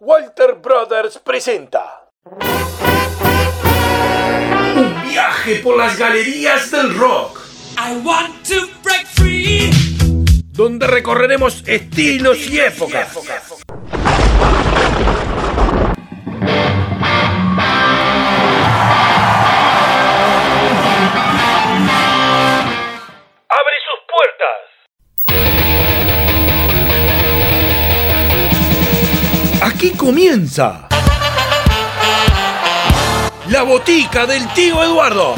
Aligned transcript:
Walter 0.00 0.54
Brothers 0.54 1.18
presenta 1.18 2.08
Un 4.76 5.02
viaje 5.08 5.56
por 5.62 5.76
las 5.76 5.96
galerías 5.98 6.70
del 6.70 6.96
rock, 6.96 7.40
I 7.78 7.96
want 8.04 8.46
to 8.48 8.66
break 8.82 9.06
free. 9.14 9.70
donde 10.52 10.86
recorreremos 10.86 11.62
estilos 11.66 12.38
y 12.48 12.60
épocas. 12.60 13.08
Aquí 29.84 29.92
comienza 29.98 30.88
la 33.50 33.62
botica 33.64 34.24
del 34.24 34.48
tío 34.54 34.82
Eduardo. 34.82 35.34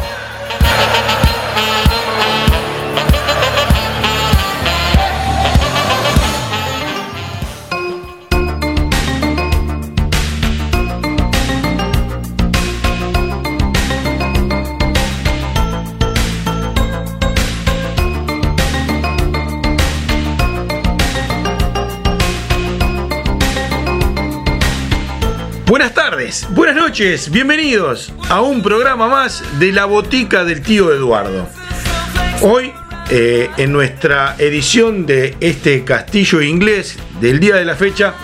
Buenas 25.67 25.95
tardes, 25.95 26.47
buenas 26.51 26.77
noches, 26.77 27.29
bienvenidos 27.29 28.13
a 28.29 28.41
un 28.41 28.63
programa 28.63 29.09
más 29.09 29.43
de 29.59 29.73
la 29.73 29.85
botica 29.85 30.45
del 30.45 30.63
tío 30.63 30.95
Eduardo. 30.95 31.49
Hoy, 32.41 32.73
eh, 33.11 33.51
en 33.57 33.73
nuestra 33.73 34.37
edición 34.39 35.07
de 35.07 35.37
este 35.41 35.83
castillo 35.83 36.41
inglés 36.41 36.97
del 37.21 37.41
día 37.41 37.57
de 37.57 37.65
la 37.65 37.75
fecha, 37.75 38.15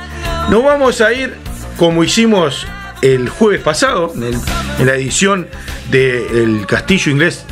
nos 0.50 0.62
vamos 0.62 1.00
a 1.00 1.12
ir 1.12 1.34
como 1.76 2.04
hicimos 2.04 2.64
el 3.02 3.28
jueves 3.28 3.60
pasado, 3.60 4.12
en, 4.14 4.86
la 4.86 4.94
edición 4.94 5.48
del 5.90 6.64
castillo 6.68 7.10
inglés 7.10 7.44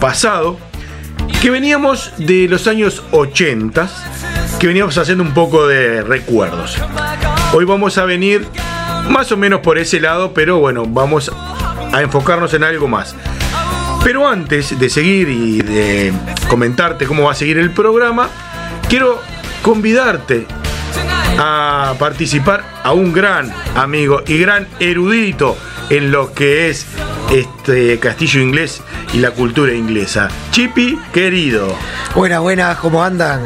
pasado, 0.00 0.58
que 1.40 1.50
veníamos 1.50 2.12
de 2.18 2.48
los 2.48 2.66
años 2.66 3.04
80, 3.12 3.88
que 4.58 4.66
veníamos 4.66 4.98
haciendo 4.98 5.22
un 5.22 5.34
poco 5.34 5.68
de 5.68 6.02
recuerdos. 6.02 6.76
Hoy 7.52 7.64
vamos 7.64 7.96
a 7.96 8.04
venir 8.04 8.44
más 9.08 9.30
o 9.32 9.36
menos 9.36 9.60
por 9.60 9.78
ese 9.78 10.00
lado, 10.00 10.32
pero 10.32 10.58
bueno, 10.58 10.84
vamos 10.86 11.30
a 11.92 12.02
enfocarnos 12.02 12.52
en 12.54 12.64
algo 12.64 12.88
más. 12.88 13.14
Pero 14.04 14.28
antes 14.28 14.78
de 14.78 14.88
seguir 14.88 15.28
y 15.28 15.58
de 15.62 16.12
comentarte 16.48 17.06
cómo 17.06 17.24
va 17.24 17.32
a 17.32 17.34
seguir 17.34 17.58
el 17.58 17.72
programa, 17.72 18.28
quiero 18.88 19.20
convidarte 19.62 20.46
a 21.38 21.94
participar 21.98 22.64
a 22.82 22.92
un 22.92 23.12
gran 23.12 23.52
amigo 23.74 24.22
y 24.26 24.38
gran 24.38 24.68
erudito 24.78 25.56
en 25.90 26.10
lo 26.10 26.32
que 26.32 26.68
es 26.68 26.86
este 27.32 27.98
castillo 27.98 28.40
inglés 28.40 28.82
y 29.12 29.18
la 29.18 29.32
cultura 29.32 29.74
inglesa. 29.74 30.28
Chippy, 30.50 30.98
querido. 31.12 31.74
Buenas, 32.14 32.40
buenas, 32.40 32.76
¿cómo 32.78 33.02
andan? 33.02 33.42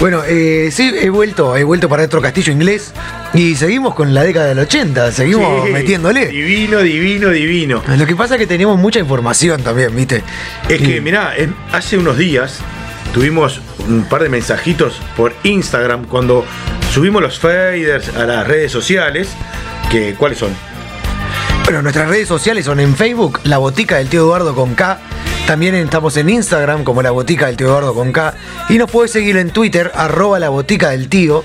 Bueno, 0.00 0.22
eh, 0.24 0.70
sí, 0.70 0.92
he 0.96 1.10
vuelto, 1.10 1.56
he 1.56 1.64
vuelto 1.64 1.88
para 1.88 2.04
otro 2.04 2.22
castillo 2.22 2.52
inglés 2.52 2.92
y 3.34 3.56
seguimos 3.56 3.94
con 3.96 4.14
la 4.14 4.22
década 4.22 4.46
del 4.46 4.60
80, 4.60 5.10
seguimos 5.10 5.66
Sí, 5.66 5.72
metiéndole. 5.72 6.26
Divino, 6.28 6.78
divino, 6.78 7.30
divino. 7.30 7.82
Lo 7.96 8.06
que 8.06 8.14
pasa 8.14 8.36
es 8.36 8.40
que 8.40 8.46
tenemos 8.46 8.78
mucha 8.78 9.00
información 9.00 9.60
también, 9.62 9.94
¿viste? 9.96 10.22
Es 10.68 10.80
que, 10.80 11.00
mirá, 11.00 11.34
hace 11.72 11.98
unos 11.98 12.16
días 12.16 12.60
tuvimos 13.12 13.60
un 13.88 14.04
par 14.04 14.22
de 14.22 14.28
mensajitos 14.28 15.00
por 15.16 15.34
Instagram 15.42 16.04
cuando 16.06 16.44
subimos 16.92 17.20
los 17.20 17.40
faders 17.40 18.14
a 18.16 18.24
las 18.24 18.46
redes 18.46 18.70
sociales. 18.70 19.30
Que, 19.90 20.14
¿Cuáles 20.14 20.38
son? 20.38 20.50
Bueno, 21.64 21.82
nuestras 21.82 22.08
redes 22.08 22.28
sociales 22.28 22.64
son 22.64 22.78
en 22.78 22.94
Facebook, 22.94 23.40
La 23.42 23.58
Botica 23.58 23.96
del 23.96 24.08
Tío 24.08 24.20
Eduardo 24.20 24.54
con 24.54 24.76
K. 24.76 25.00
También 25.48 25.74
estamos 25.76 26.14
en 26.18 26.28
Instagram 26.28 26.84
como 26.84 27.00
La 27.00 27.10
Botica 27.10 27.46
del 27.46 27.56
Tío 27.56 27.68
Eduardo 27.68 27.94
con 27.94 28.12
K. 28.12 28.34
Y 28.68 28.76
nos 28.76 28.90
puedes 28.90 29.10
seguir 29.10 29.38
en 29.38 29.48
Twitter, 29.48 29.90
arroba 29.94 30.38
La 30.38 30.50
Botica 30.50 30.90
del 30.90 31.08
Tío. 31.08 31.42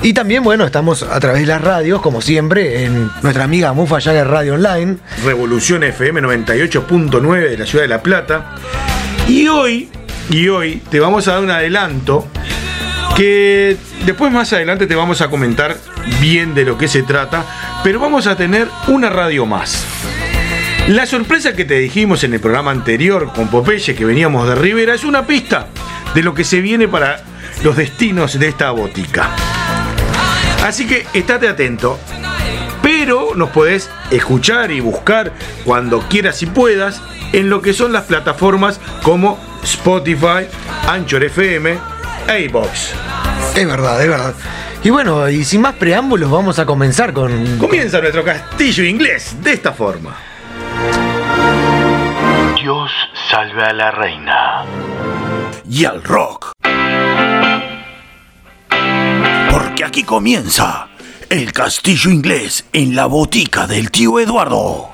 Y 0.00 0.12
también, 0.12 0.44
bueno, 0.44 0.64
estamos 0.64 1.02
a 1.02 1.18
través 1.18 1.40
de 1.40 1.48
las 1.48 1.60
radios, 1.60 2.00
como 2.00 2.22
siempre, 2.22 2.84
en 2.84 3.10
nuestra 3.20 3.42
amiga 3.42 3.72
Mufa 3.72 4.00
Jagger 4.00 4.28
Radio 4.28 4.54
Online. 4.54 4.98
Revolución 5.24 5.82
FM 5.82 6.22
98.9 6.22 7.50
de 7.50 7.58
la 7.58 7.66
ciudad 7.66 7.82
de 7.82 7.88
La 7.88 8.00
Plata. 8.00 8.54
Y 9.26 9.48
hoy, 9.48 9.88
y 10.30 10.46
hoy 10.46 10.80
te 10.88 11.00
vamos 11.00 11.26
a 11.26 11.32
dar 11.32 11.42
un 11.42 11.50
adelanto 11.50 12.28
que 13.16 13.76
después 14.06 14.30
más 14.30 14.52
adelante 14.52 14.86
te 14.86 14.94
vamos 14.94 15.20
a 15.20 15.28
comentar 15.28 15.76
bien 16.20 16.54
de 16.54 16.64
lo 16.64 16.78
que 16.78 16.86
se 16.86 17.02
trata, 17.02 17.44
pero 17.82 17.98
vamos 17.98 18.28
a 18.28 18.36
tener 18.36 18.68
una 18.86 19.10
radio 19.10 19.46
más. 19.46 19.84
La 20.88 21.06
sorpresa 21.06 21.54
que 21.54 21.64
te 21.64 21.78
dijimos 21.78 22.24
en 22.24 22.34
el 22.34 22.40
programa 22.40 22.72
anterior 22.72 23.32
con 23.32 23.48
Popeye 23.48 23.94
que 23.94 24.04
veníamos 24.04 24.48
de 24.48 24.56
Rivera 24.56 24.94
es 24.94 25.04
una 25.04 25.24
pista 25.26 25.68
de 26.12 26.22
lo 26.24 26.34
que 26.34 26.42
se 26.42 26.60
viene 26.60 26.88
para 26.88 27.22
los 27.62 27.76
destinos 27.76 28.36
de 28.36 28.48
esta 28.48 28.72
botica. 28.72 29.30
Así 30.64 30.86
que 30.86 31.06
estate 31.14 31.48
atento, 31.48 32.00
pero 32.82 33.34
nos 33.36 33.50
podés 33.50 33.90
escuchar 34.10 34.72
y 34.72 34.80
buscar 34.80 35.32
cuando 35.64 36.00
quieras 36.08 36.42
y 36.42 36.46
puedas 36.46 37.00
en 37.32 37.48
lo 37.48 37.62
que 37.62 37.72
son 37.74 37.92
las 37.92 38.04
plataformas 38.04 38.80
como 39.04 39.38
Spotify, 39.62 40.46
Anchor 40.88 41.22
FM 41.22 41.78
e. 42.28 42.50
Es 43.56 43.66
verdad, 43.66 44.02
es 44.02 44.08
verdad. 44.08 44.34
Y 44.82 44.90
bueno, 44.90 45.28
y 45.30 45.44
sin 45.44 45.60
más 45.60 45.74
preámbulos, 45.74 46.28
vamos 46.28 46.58
a 46.58 46.66
comenzar 46.66 47.12
con. 47.12 47.56
Comienza 47.58 48.00
nuestro 48.00 48.24
castillo 48.24 48.82
inglés 48.84 49.36
de 49.40 49.52
esta 49.52 49.72
forma. 49.72 50.31
Dios 52.62 52.92
salve 53.28 53.64
a 53.64 53.72
la 53.72 53.90
reina. 53.90 54.64
Y 55.68 55.84
al 55.84 56.00
rock. 56.04 56.52
Porque 59.50 59.84
aquí 59.84 60.04
comienza 60.04 60.86
el 61.28 61.52
castillo 61.52 62.08
inglés 62.12 62.64
en 62.72 62.94
la 62.94 63.06
botica 63.06 63.66
del 63.66 63.90
tío 63.90 64.20
Eduardo. 64.20 64.91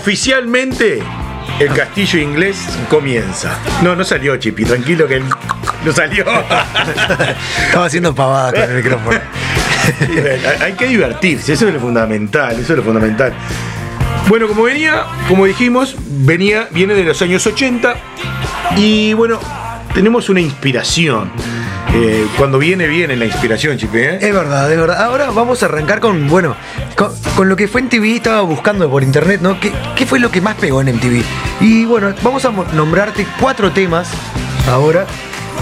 Oficialmente, 0.00 1.02
el 1.58 1.68
castillo 1.74 2.18
inglés 2.18 2.56
comienza. 2.88 3.58
No, 3.82 3.94
no 3.94 4.02
salió, 4.02 4.34
Chipi, 4.38 4.64
tranquilo 4.64 5.06
que 5.06 5.16
el 5.16 5.24
no 5.84 5.92
salió. 5.92 6.24
Estaba 7.66 7.84
haciendo 7.84 8.14
pavadas 8.14 8.54
con 8.54 8.62
el 8.62 8.76
micrófono. 8.76 9.20
Hay 10.62 10.72
que 10.72 10.86
divertirse, 10.86 11.52
eso 11.52 11.68
es 11.68 11.74
lo 11.74 11.80
fundamental, 11.80 12.52
eso 12.52 12.72
es 12.72 12.78
lo 12.78 12.82
fundamental. 12.82 13.34
Bueno, 14.26 14.48
como 14.48 14.62
venía, 14.62 15.04
como 15.28 15.44
dijimos, 15.44 15.94
venía, 15.98 16.66
viene 16.70 16.94
de 16.94 17.04
los 17.04 17.20
años 17.20 17.46
80 17.46 17.94
y 18.78 19.12
bueno, 19.12 19.38
tenemos 19.92 20.30
una 20.30 20.40
inspiración. 20.40 21.30
Eh, 21.92 22.26
cuando 22.38 22.58
viene, 22.58 22.86
viene 22.86 23.16
la 23.16 23.24
inspiración, 23.24 23.76
Chipe. 23.76 24.14
¿eh? 24.14 24.18
Es 24.20 24.32
verdad, 24.32 24.70
es 24.70 24.78
verdad. 24.78 25.02
Ahora 25.02 25.30
vamos 25.30 25.62
a 25.62 25.66
arrancar 25.66 26.00
con, 26.00 26.28
bueno, 26.28 26.56
con, 27.36 27.48
lo 27.48 27.56
que 27.56 27.66
fue 27.66 27.80
en 27.80 27.86
MTV, 27.86 28.16
estaba 28.16 28.42
buscando 28.42 28.88
por 28.88 29.02
internet, 29.02 29.40
¿no? 29.40 29.58
¿Qué, 29.58 29.72
¿Qué 29.96 30.06
fue 30.06 30.20
lo 30.20 30.30
que 30.30 30.40
más 30.40 30.54
pegó 30.54 30.80
en 30.80 30.94
MTV? 30.94 31.22
Y 31.60 31.84
bueno, 31.84 32.14
vamos 32.22 32.44
a 32.44 32.50
nombrarte 32.50 33.26
cuatro 33.40 33.72
temas 33.72 34.08
ahora. 34.68 35.06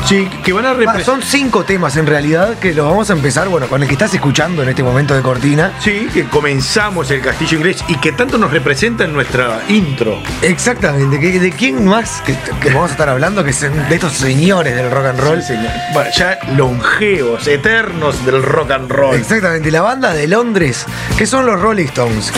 Sí, 0.08 0.26
que 0.43 0.55
van 0.55 0.64
a 0.64 0.70
representar. 0.70 1.05
son 1.05 1.22
cinco 1.22 1.64
temas 1.64 1.99
en 1.99 2.06
realidad 2.06 2.58
que 2.58 2.72
los 2.72 2.87
vamos 2.87 3.10
a 3.10 3.12
empezar, 3.12 3.46
bueno, 3.50 3.69
con 3.69 3.82
el 3.82 3.88
que 3.88 3.93
estás 3.93 4.14
escuchando 4.14 4.62
en 4.62 4.70
este 4.70 4.82
momento 4.82 5.14
de 5.14 5.20
cortina. 5.20 5.75
Sí, 5.81 6.08
que 6.14 6.25
comenzamos 6.25 7.10
el 7.10 7.20
castillo 7.20 7.58
inglés 7.58 7.84
y 7.88 7.96
que 7.96 8.12
tanto 8.12 8.38
nos 8.38 8.50
representa 8.50 9.05
en 9.05 9.12
nuestra 9.12 9.60
intro. 9.69 10.19
Exactamente, 10.40 11.19
¿de 11.19 11.52
quién 11.52 11.84
más 11.84 12.22
que, 12.22 12.34
que 12.62 12.70
vamos 12.70 12.88
a 12.88 12.93
estar 12.93 13.10
hablando 13.10 13.44
que 13.44 13.52
son 13.52 13.87
de 13.87 13.96
estos 13.96 14.14
señores 14.14 14.75
del 14.75 14.90
rock 14.90 15.08
and 15.08 15.20
roll? 15.20 15.43
Sí, 15.43 15.49
señor. 15.49 15.72
Bueno, 15.93 16.10
ya 16.16 16.38
longevos, 16.56 17.46
eternos 17.46 18.25
del 18.25 18.43
rock 18.43 18.70
and 18.70 18.90
roll. 18.90 19.14
Exactamente, 19.14 19.70
la 19.70 19.82
banda 19.82 20.14
de 20.14 20.26
Londres, 20.26 20.87
que 21.19 21.26
son 21.26 21.44
los 21.44 21.60
Rolling 21.60 21.84
Stones. 21.84 22.32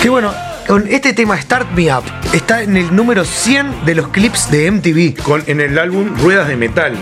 Que 0.00 0.08
bueno, 0.08 0.32
con 0.66 0.86
este 0.88 1.12
tema 1.12 1.40
Start 1.40 1.70
Me 1.72 1.94
Up 1.94 2.02
está 2.32 2.62
en 2.62 2.76
el 2.76 2.94
número 2.94 3.24
100 3.24 3.84
de 3.84 3.94
los 3.94 4.08
clips 4.08 4.50
de 4.50 4.70
MTV. 4.70 5.22
Con, 5.22 5.42
en 5.46 5.60
el 5.60 5.78
álbum 5.78 6.16
Ruedas 6.18 6.48
de 6.48 6.56
Metal. 6.56 6.94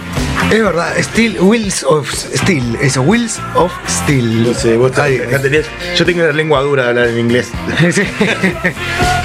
Es 0.51 0.63
verdad, 0.63 0.93
Steel, 1.01 1.41
Wheels 1.41 1.83
of 1.85 2.13
Steel. 2.13 2.77
Eso, 2.83 3.01
Wheels 3.03 3.41
of 3.55 3.73
Steel. 3.89 4.43
No 4.45 4.53
sé, 4.55 4.77
vos 4.77 4.93
Ay, 4.99 5.19
tenés- 5.43 5.65
yo 5.97 6.05
tengo 6.05 6.23
la 6.23 6.33
lengua 6.33 6.61
dura 6.61 6.83
de 6.85 6.89
hablar 6.91 7.09
en 7.09 7.19
inglés. 7.19 7.51
sí. 7.91 8.03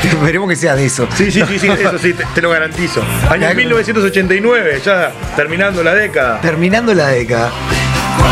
Esperemos 0.03 0.47
que 0.49 0.55
sea 0.55 0.75
de 0.75 0.85
eso. 0.85 1.07
Sí, 1.15 1.29
sí, 1.31 1.41
sí, 1.47 1.59
sí, 1.59 1.67
eso 1.67 1.97
sí, 1.99 2.13
te, 2.13 2.23
te 2.33 2.41
lo 2.41 2.49
garantizo. 2.49 3.03
Año 3.29 3.41
Ya- 3.41 3.53
1989, 3.53 4.81
ya 4.85 5.11
terminando 5.35 5.83
la 5.83 5.93
década. 5.93 6.39
Terminando 6.41 6.93
la 6.93 7.07
década, 7.09 7.51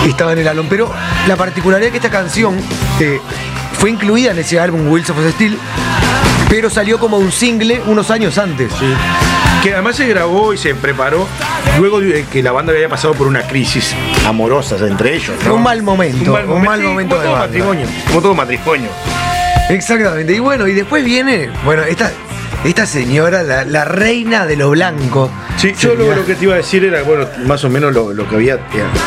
estaba 0.07 0.31
en 0.33 0.39
el 0.39 0.47
álbum. 0.47 0.67
Pero 0.69 0.91
la 1.27 1.35
particularidad 1.35 1.91
que 1.91 1.97
esta 1.97 2.09
canción 2.09 2.57
eh, 3.01 3.19
fue 3.77 3.89
incluida 3.91 4.31
en 4.31 4.39
ese 4.39 4.59
álbum 4.59 4.89
Wheels 4.91 5.09
of 5.09 5.17
Steel, 5.33 5.57
pero 6.49 6.69
salió 6.69 6.99
como 6.99 7.17
un 7.17 7.31
single 7.31 7.81
unos 7.85 8.09
años 8.11 8.37
antes. 8.37 8.71
Sí. 8.79 8.93
Que 9.63 9.73
además 9.73 9.95
se 9.95 10.07
grabó 10.07 10.53
y 10.53 10.57
se 10.57 10.75
preparó 10.75 11.27
luego 11.79 11.99
de 11.99 12.25
que 12.25 12.41
la 12.43 12.51
banda 12.51 12.73
había 12.73 12.89
pasado 12.89 13.13
por 13.13 13.27
una 13.27 13.41
crisis 13.47 13.93
amorosa 14.25 14.75
entre 14.87 15.15
ellos. 15.15 15.35
¿no? 15.45 15.55
Un 15.55 15.63
mal 15.63 15.81
momento, 15.83 16.33
un 16.47 16.63
mal 16.63 16.79
sí, 16.79 16.85
momento 16.85 17.15
como 17.15 17.21
de 17.21 17.27
todo 17.27 17.39
banda. 17.39 17.47
matrimonio. 17.47 17.87
Como 18.07 18.21
todo 18.21 18.35
matrimonio. 18.35 18.89
Exactamente. 19.69 20.33
Y 20.33 20.39
bueno, 20.39 20.67
y 20.67 20.73
después 20.73 21.03
viene, 21.03 21.49
bueno, 21.65 21.83
esta, 21.83 22.11
esta 22.65 22.85
señora, 22.85 23.43
la, 23.43 23.63
la 23.65 23.85
reina 23.85 24.45
de 24.45 24.55
lo 24.55 24.71
blanco. 24.71 25.29
Sí, 25.57 25.73
yo 25.79 25.95
lo, 25.95 26.25
que 26.25 26.35
te 26.35 26.43
iba 26.43 26.53
a 26.53 26.57
decir 26.57 26.83
era, 26.83 27.01
bueno, 27.03 27.25
más 27.45 27.63
o 27.63 27.69
menos 27.69 27.93
lo, 27.93 28.13
lo 28.13 28.27
que 28.29 28.35
había, 28.35 28.55
eh, 28.55 28.59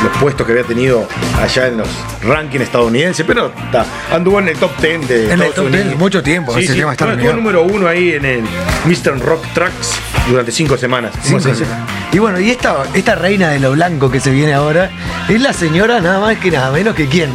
los 0.02 0.16
puestos 0.20 0.46
que 0.46 0.52
había 0.52 0.64
tenido 0.64 1.06
allá 1.40 1.68
en 1.68 1.78
los 1.78 1.88
rankings 2.22 2.64
estadounidenses, 2.64 3.24
pero 3.26 3.52
ta, 3.70 3.84
anduvo 4.10 4.40
en 4.40 4.48
el 4.48 4.56
top 4.56 4.70
10 4.80 5.08
de 5.08 5.24
En 5.26 5.32
el 5.32 5.42
Estados 5.42 5.54
top 5.54 5.68
10 5.68 5.80
Unidos. 5.82 5.98
mucho 5.98 6.22
tiempo, 6.22 6.56
ese 6.56 6.74
tema 6.74 6.92
está 6.92 7.14
número 7.14 7.62
uno 7.62 7.86
ahí 7.86 8.12
en 8.12 8.24
el 8.24 8.42
Mr. 8.86 9.20
Rock 9.20 9.44
Tracks 9.54 9.92
durante 10.28 10.50
cinco 10.52 10.76
semanas. 10.76 11.12
¿Cómo 11.24 11.40
Cinco 11.40 11.54
semanas. 11.54 11.88
Y 12.12 12.18
bueno, 12.18 12.40
y 12.40 12.50
esta, 12.50 12.76
esta 12.94 13.14
reina 13.14 13.50
de 13.50 13.60
lo 13.60 13.72
blanco 13.72 14.10
que 14.10 14.18
se 14.18 14.30
viene 14.30 14.52
ahora 14.54 14.90
es 15.28 15.40
la 15.40 15.52
señora 15.52 16.00
nada 16.00 16.18
más 16.18 16.38
que 16.38 16.50
nada 16.50 16.72
menos 16.72 16.94
que 16.94 17.06
quién. 17.06 17.30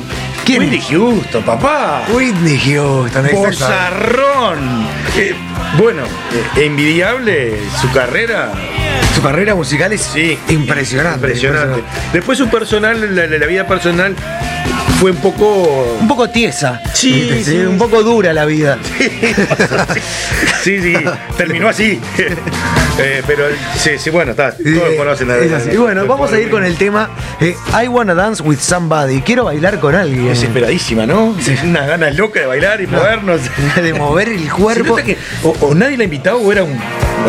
¿Quién? 0.46 0.60
Whitney 0.62 0.82
Houston, 0.90 1.44
papá. 1.44 2.04
Whitney 2.10 2.60
Houston. 2.60 3.28
Bozarrón. 3.34 4.88
Eh, 5.18 5.34
bueno, 5.78 6.04
eh, 6.04 6.66
envidiable 6.66 7.58
su 7.82 7.92
carrera. 7.92 8.52
Su 9.16 9.22
carrera 9.22 9.56
musical 9.56 9.92
es 9.94 10.02
Sí, 10.02 10.38
impresionante. 10.50 11.18
Impresionante. 11.26 11.84
Después 12.14 12.38
su 12.38 12.48
personal, 12.50 13.16
la, 13.16 13.26
la 13.28 13.46
vida 13.48 13.66
personal 13.66 14.16
fue 15.00 15.12
un 15.12 15.18
poco 15.18 15.98
Un 16.00 16.08
poco 16.08 16.30
tiesa. 16.30 16.82
Sí, 16.94 17.42
sí, 17.44 17.58
un 17.58 17.74
sí. 17.74 17.78
poco 17.80 18.04
dura 18.04 18.34
la 18.34 18.46
vida. 18.46 18.78
Sí, 20.64 20.82
sí, 20.82 20.96
terminó 21.38 21.70
así. 21.70 22.00
Eh, 22.98 23.22
pero 23.28 23.44
sí, 23.78 23.92
sí, 23.98 24.10
bueno, 24.10 24.32
está. 24.32 24.52
Todos 24.52 24.66
Eh, 24.68 24.96
conocen 24.98 25.28
la 25.28 25.38
es 25.38 25.52
así. 25.52 25.72
Y 25.72 25.78
bueno, 25.78 26.06
vamos 26.06 26.32
a 26.32 26.40
ir 26.40 26.50
con 26.50 26.64
el 26.64 26.76
tema 26.78 27.10
eh, 27.42 27.56
I 27.84 27.88
Wanna 27.88 28.14
Dance 28.14 28.42
with 28.42 28.60
Somebody. 28.60 29.22
Quiero 29.22 29.46
bailar 29.46 29.80
con 29.80 29.96
alguien. 29.96 30.30
Desesperadísima, 30.30 31.06
¿no? 31.06 31.36
Unas 31.64 31.88
ganas 31.88 32.16
locas 32.16 32.44
de 32.44 32.48
bailar 32.48 32.80
y 32.82 32.88
movernos. 32.88 33.42
de 33.82 33.94
mover 33.94 34.30
el 34.30 34.50
cuerpo. 34.52 34.96
que 34.96 35.18
o, 35.44 35.50
o 35.60 35.76
nadie 35.76 35.98
la 35.98 36.04
ha 36.04 36.06
invitado 36.06 36.38
o 36.40 36.52
era 36.52 36.64
un, 36.64 36.80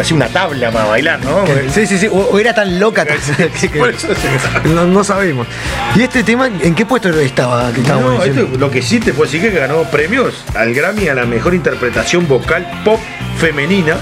así 0.01 0.15
una 0.15 0.29
tabla 0.29 0.71
para 0.71 0.85
bailar, 0.87 1.21
¿no? 1.25 1.45
Sí, 1.75 1.85
sí, 1.87 1.99
sí. 1.99 2.07
O, 2.07 2.15
o 2.17 2.39
era 2.39 2.55
tan 2.55 2.79
loca 2.79 3.05
que- 3.61 3.69
que- 3.69 3.79
Por 3.79 3.91
eso 3.91 4.09
se- 4.15 4.69
no, 4.69 4.87
no 4.87 5.03
sabemos. 5.03 5.49
¿Y 5.97 6.03
este 6.03 6.23
tema 6.23 6.47
en 6.47 6.75
qué 6.77 6.87
puesto 6.87 7.09
estaba? 7.19 7.73
Que 7.73 7.81
No, 7.81 8.23
esto, 8.23 8.49
lo 8.57 8.71
que 8.71 8.83
sí 8.83 9.01
te 9.01 9.13
puedo 9.13 9.31
decir 9.31 9.51
que 9.51 9.59
ganó 9.59 9.83
premios 9.85 10.45
al 10.55 10.73
Grammy 10.75 11.09
a 11.09 11.15
la 11.15 11.25
mejor 11.27 11.55
interpretación 11.55 12.29
vocal 12.29 12.65
pop 12.85 13.01
femenina 13.39 13.97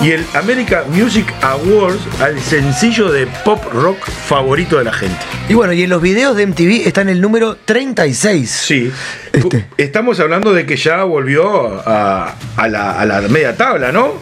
y 0.00 0.10
el 0.12 0.24
American 0.34 0.84
Music 0.90 1.32
Awards 1.42 2.00
al 2.20 2.40
sencillo 2.40 3.10
de 3.10 3.26
pop 3.44 3.62
rock 3.72 3.98
favorito 4.10 4.78
de 4.78 4.84
la 4.84 4.92
gente. 4.92 5.16
Y 5.48 5.54
bueno, 5.54 5.72
y 5.72 5.82
en 5.82 5.90
los 5.90 6.00
videos 6.02 6.36
de 6.36 6.46
MTV 6.46 6.86
está 6.86 7.02
en 7.02 7.08
el 7.10 7.20
número 7.20 7.56
36. 7.64 8.50
Sí. 8.50 8.90
Este. 9.32 9.66
Estamos 9.76 10.18
hablando 10.20 10.52
de 10.52 10.66
que 10.66 10.76
ya 10.76 11.04
volvió 11.04 11.80
a, 11.88 12.34
a 12.56 12.68
la, 12.68 12.92
a 13.00 13.04
la 13.06 13.20
media 13.22 13.56
tabla, 13.56 13.92
¿no? 13.92 14.14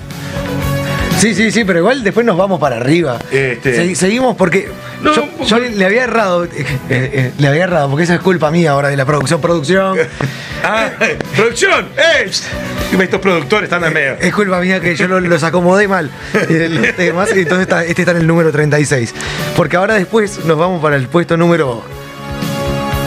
Sí, 1.19 1.35
sí, 1.35 1.51
sí, 1.53 1.65
pero 1.65 1.81
igual 1.81 2.03
después 2.03 2.25
nos 2.25 2.37
vamos 2.39 2.59
para 2.59 2.77
arriba. 2.77 3.19
Este- 3.31 3.75
Se- 3.75 3.95
seguimos 3.95 4.37
porque 4.37 4.69
No, 5.03 5.15
yo, 5.15 5.27
porque- 5.39 5.47
yo 5.51 5.59
le, 5.59 5.85
había 5.85 6.05
errado, 6.05 6.45
eh, 6.45 6.51
eh, 6.91 7.33
le 7.39 7.49
había 7.49 7.65
errado, 7.65 7.89
porque 7.89 8.05
esa 8.05 8.15
es 8.17 8.21
culpa 8.21 8.51
mía 8.51 8.73
ahora 8.73 8.89
de 8.89 8.97
la 8.97 9.05
producción, 9.05 9.41
producción. 9.41 9.97
Ah, 10.63 10.91
producción, 11.35 11.87
¡eh! 11.97 12.31
Estos 13.01 13.21
productores 13.21 13.65
están 13.65 13.83
en 13.83 13.95
medio. 13.95 14.17
Es 14.21 14.35
culpa 14.35 14.61
mía 14.61 14.79
que 14.79 14.95
yo 14.95 15.09
lo- 15.09 15.19
los 15.19 15.43
acomodé 15.43 15.89
mal 15.89 16.11
eh, 16.35 16.69
los 16.71 16.95
temas, 16.97 17.31
y 17.35 17.41
entonces 17.41 17.63
está- 17.63 17.83
este 17.83 18.03
está 18.03 18.11
en 18.13 18.19
el 18.19 18.27
número 18.27 18.53
36. 18.53 19.15
Porque 19.57 19.79
ahora 19.79 19.95
después 19.95 20.45
nos 20.45 20.59
vamos 20.59 20.83
para 20.83 20.97
el 20.97 21.09
puesto 21.09 21.39
número... 21.39 21.83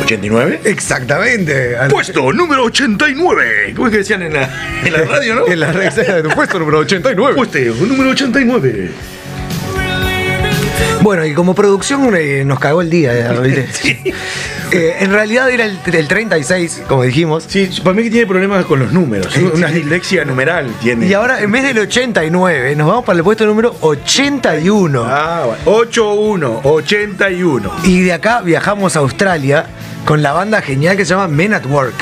¿89? 0.06 0.62
Exactamente. 0.66 1.78
al- 1.78 1.90
Puesto 1.92 2.34
número 2.34 2.63
89. 2.66 3.74
¿Cómo 3.75 3.88
es 3.88 3.92
que 3.92 3.98
decían 4.00 4.24
en 4.24 4.34
la, 4.34 4.50
en 4.84 4.92
la 4.94 5.04
radio, 5.06 5.36
no? 5.36 5.48
En 5.54 5.60
la 5.60 5.72
red 5.72 5.92
puesto 6.36 6.57
número 6.60 6.80
89. 6.80 7.36
Puesto 7.36 7.60
número 7.86 8.10
89. 8.10 8.90
Bueno, 11.04 11.26
y 11.26 11.34
como 11.34 11.54
producción 11.54 12.16
eh, 12.16 12.44
nos 12.46 12.60
cagó 12.60 12.82
el 12.82 12.90
día. 12.90 13.14
eh, 13.14 13.40
¿viste? 13.42 14.14
Eh, 14.72 14.96
en 15.02 15.12
realidad 15.12 15.52
era 15.52 15.66
el, 15.66 15.78
el 15.86 16.08
36, 16.08 16.86
como 16.88 17.04
dijimos. 17.04 17.46
Sí, 17.48 17.70
para 17.84 17.96
mí 17.96 18.02
que 18.02 18.10
tiene 18.10 18.26
problemas 18.26 18.66
con 18.66 18.80
los 18.80 18.92
números. 18.92 19.28
Una 19.54 19.68
dislexia 19.68 20.26
numeral 20.26 20.74
tiene. 20.82 21.06
Y 21.06 21.14
ahora, 21.14 21.42
en 21.42 21.52
vez 21.52 21.64
del 21.64 21.78
89, 21.78 22.76
nos 22.76 22.88
vamos 22.88 23.06
para 23.06 23.18
el 23.20 23.24
puesto 23.24 23.46
número 23.46 23.76
81. 23.82 25.04
Ah, 25.06 25.44
bueno. 25.46 25.62
81, 25.80 26.62
81. 26.64 27.72
Y 27.84 28.02
de 28.02 28.14
acá 28.14 28.42
viajamos 28.42 28.96
a 28.96 29.00
Australia 29.02 29.68
con 30.06 30.22
la 30.22 30.34
banda 30.34 30.62
genial 30.62 30.98
que 30.98 31.06
se 31.06 31.12
llama 31.14 31.28
Men 31.28 31.54
at 31.54 31.66
Work. 31.66 31.94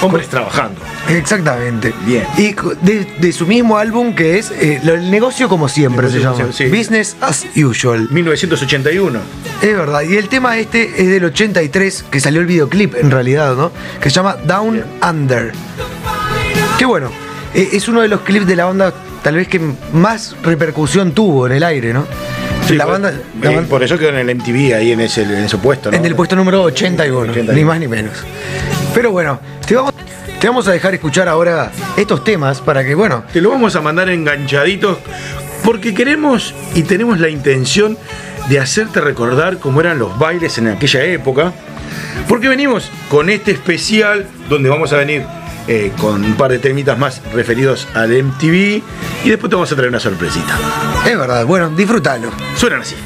Hombres 0.00 0.28
trabajando. 0.28 0.80
Exactamente. 1.08 1.92
Bien. 2.06 2.24
Y 2.36 2.54
de, 2.82 3.04
de 3.18 3.32
su 3.32 3.46
mismo 3.46 3.78
álbum 3.78 4.14
que 4.14 4.38
es 4.38 4.50
eh, 4.52 4.80
El 4.84 5.10
negocio 5.10 5.48
como 5.48 5.68
siempre 5.68 6.08
se 6.10 6.20
llama. 6.20 6.36
como 6.36 6.52
siempre, 6.52 6.70
sí. 6.70 6.76
Business 6.76 7.16
as 7.20 7.46
usual. 7.56 8.06
1981. 8.10 9.18
Es 9.62 9.76
verdad. 9.76 10.02
Y 10.02 10.16
el 10.16 10.28
tema 10.28 10.56
este 10.58 11.02
es 11.02 11.08
del 11.08 11.24
83, 11.24 12.04
que 12.10 12.20
salió 12.20 12.40
el 12.40 12.46
videoclip 12.46 12.94
en 12.94 13.10
realidad, 13.10 13.56
¿no? 13.56 13.72
Que 14.00 14.08
se 14.10 14.16
llama 14.16 14.36
Down 14.44 14.84
Under. 15.08 15.52
Qué 16.78 16.84
bueno. 16.84 17.10
eh, 17.54 17.70
Es 17.72 17.88
uno 17.88 18.00
de 18.02 18.08
los 18.08 18.20
clips 18.20 18.46
de 18.46 18.54
la 18.56 18.66
banda 18.66 18.92
tal 19.22 19.34
vez 19.34 19.48
que 19.48 19.60
más 19.92 20.36
repercusión 20.44 21.10
tuvo 21.12 21.46
en 21.48 21.54
el 21.54 21.64
aire, 21.64 21.92
¿no? 21.92 22.06
La 22.76 22.84
pues, 22.84 22.92
banda, 23.00 23.10
la 23.42 23.50
eh, 23.50 23.54
banda- 23.54 23.68
por 23.70 23.82
eso 23.82 23.98
quedó 23.98 24.10
en 24.10 24.16
el 24.28 24.36
MTV 24.36 24.74
ahí 24.74 24.92
en 24.92 25.00
ese, 25.00 25.22
en 25.22 25.44
ese 25.44 25.56
puesto, 25.58 25.90
¿no? 25.90 25.96
en 25.96 26.04
el 26.04 26.14
puesto 26.14 26.36
número 26.36 26.62
81, 26.62 27.20
81. 27.32 27.52
ni 27.52 27.64
más 27.64 27.78
ni 27.80 27.88
menos. 27.88 28.12
Pero 28.94 29.10
bueno, 29.10 29.40
te 29.66 29.74
vamos, 29.74 29.92
te 30.40 30.46
vamos 30.46 30.66
a 30.68 30.72
dejar 30.72 30.94
escuchar 30.94 31.28
ahora 31.28 31.70
estos 31.96 32.24
temas 32.24 32.60
para 32.60 32.84
que, 32.84 32.94
bueno, 32.94 33.24
Te 33.32 33.40
lo 33.40 33.50
vamos 33.50 33.76
a 33.76 33.80
mandar 33.80 34.08
enganchaditos 34.08 34.98
porque 35.64 35.94
queremos 35.94 36.54
y 36.74 36.82
tenemos 36.82 37.18
la 37.20 37.28
intención 37.28 37.96
de 38.48 38.58
hacerte 38.60 39.00
recordar 39.00 39.58
cómo 39.58 39.80
eran 39.80 39.98
los 39.98 40.18
bailes 40.18 40.56
en 40.58 40.68
aquella 40.68 41.04
época. 41.04 41.52
Porque 42.28 42.48
venimos 42.48 42.90
con 43.10 43.28
este 43.30 43.50
especial 43.52 44.26
donde 44.48 44.68
vamos 44.68 44.92
a 44.92 44.96
venir 44.96 45.24
eh, 45.68 45.92
con 46.00 46.24
un 46.24 46.34
par 46.34 46.50
de 46.50 46.58
temitas 46.58 46.98
más 46.98 47.22
referidos 47.32 47.86
al 47.94 48.10
MTV 48.10 48.82
y 49.24 49.28
después 49.28 49.50
te 49.50 49.56
vamos 49.56 49.70
a 49.70 49.76
traer 49.76 49.90
una 49.90 50.00
sorpresita. 50.00 50.58
es 51.06 51.18
verdad, 51.18 51.44
bueno, 51.46 51.70
disfrútalo. 51.70 52.30
Suenan 52.56 52.80
así. 52.80 52.96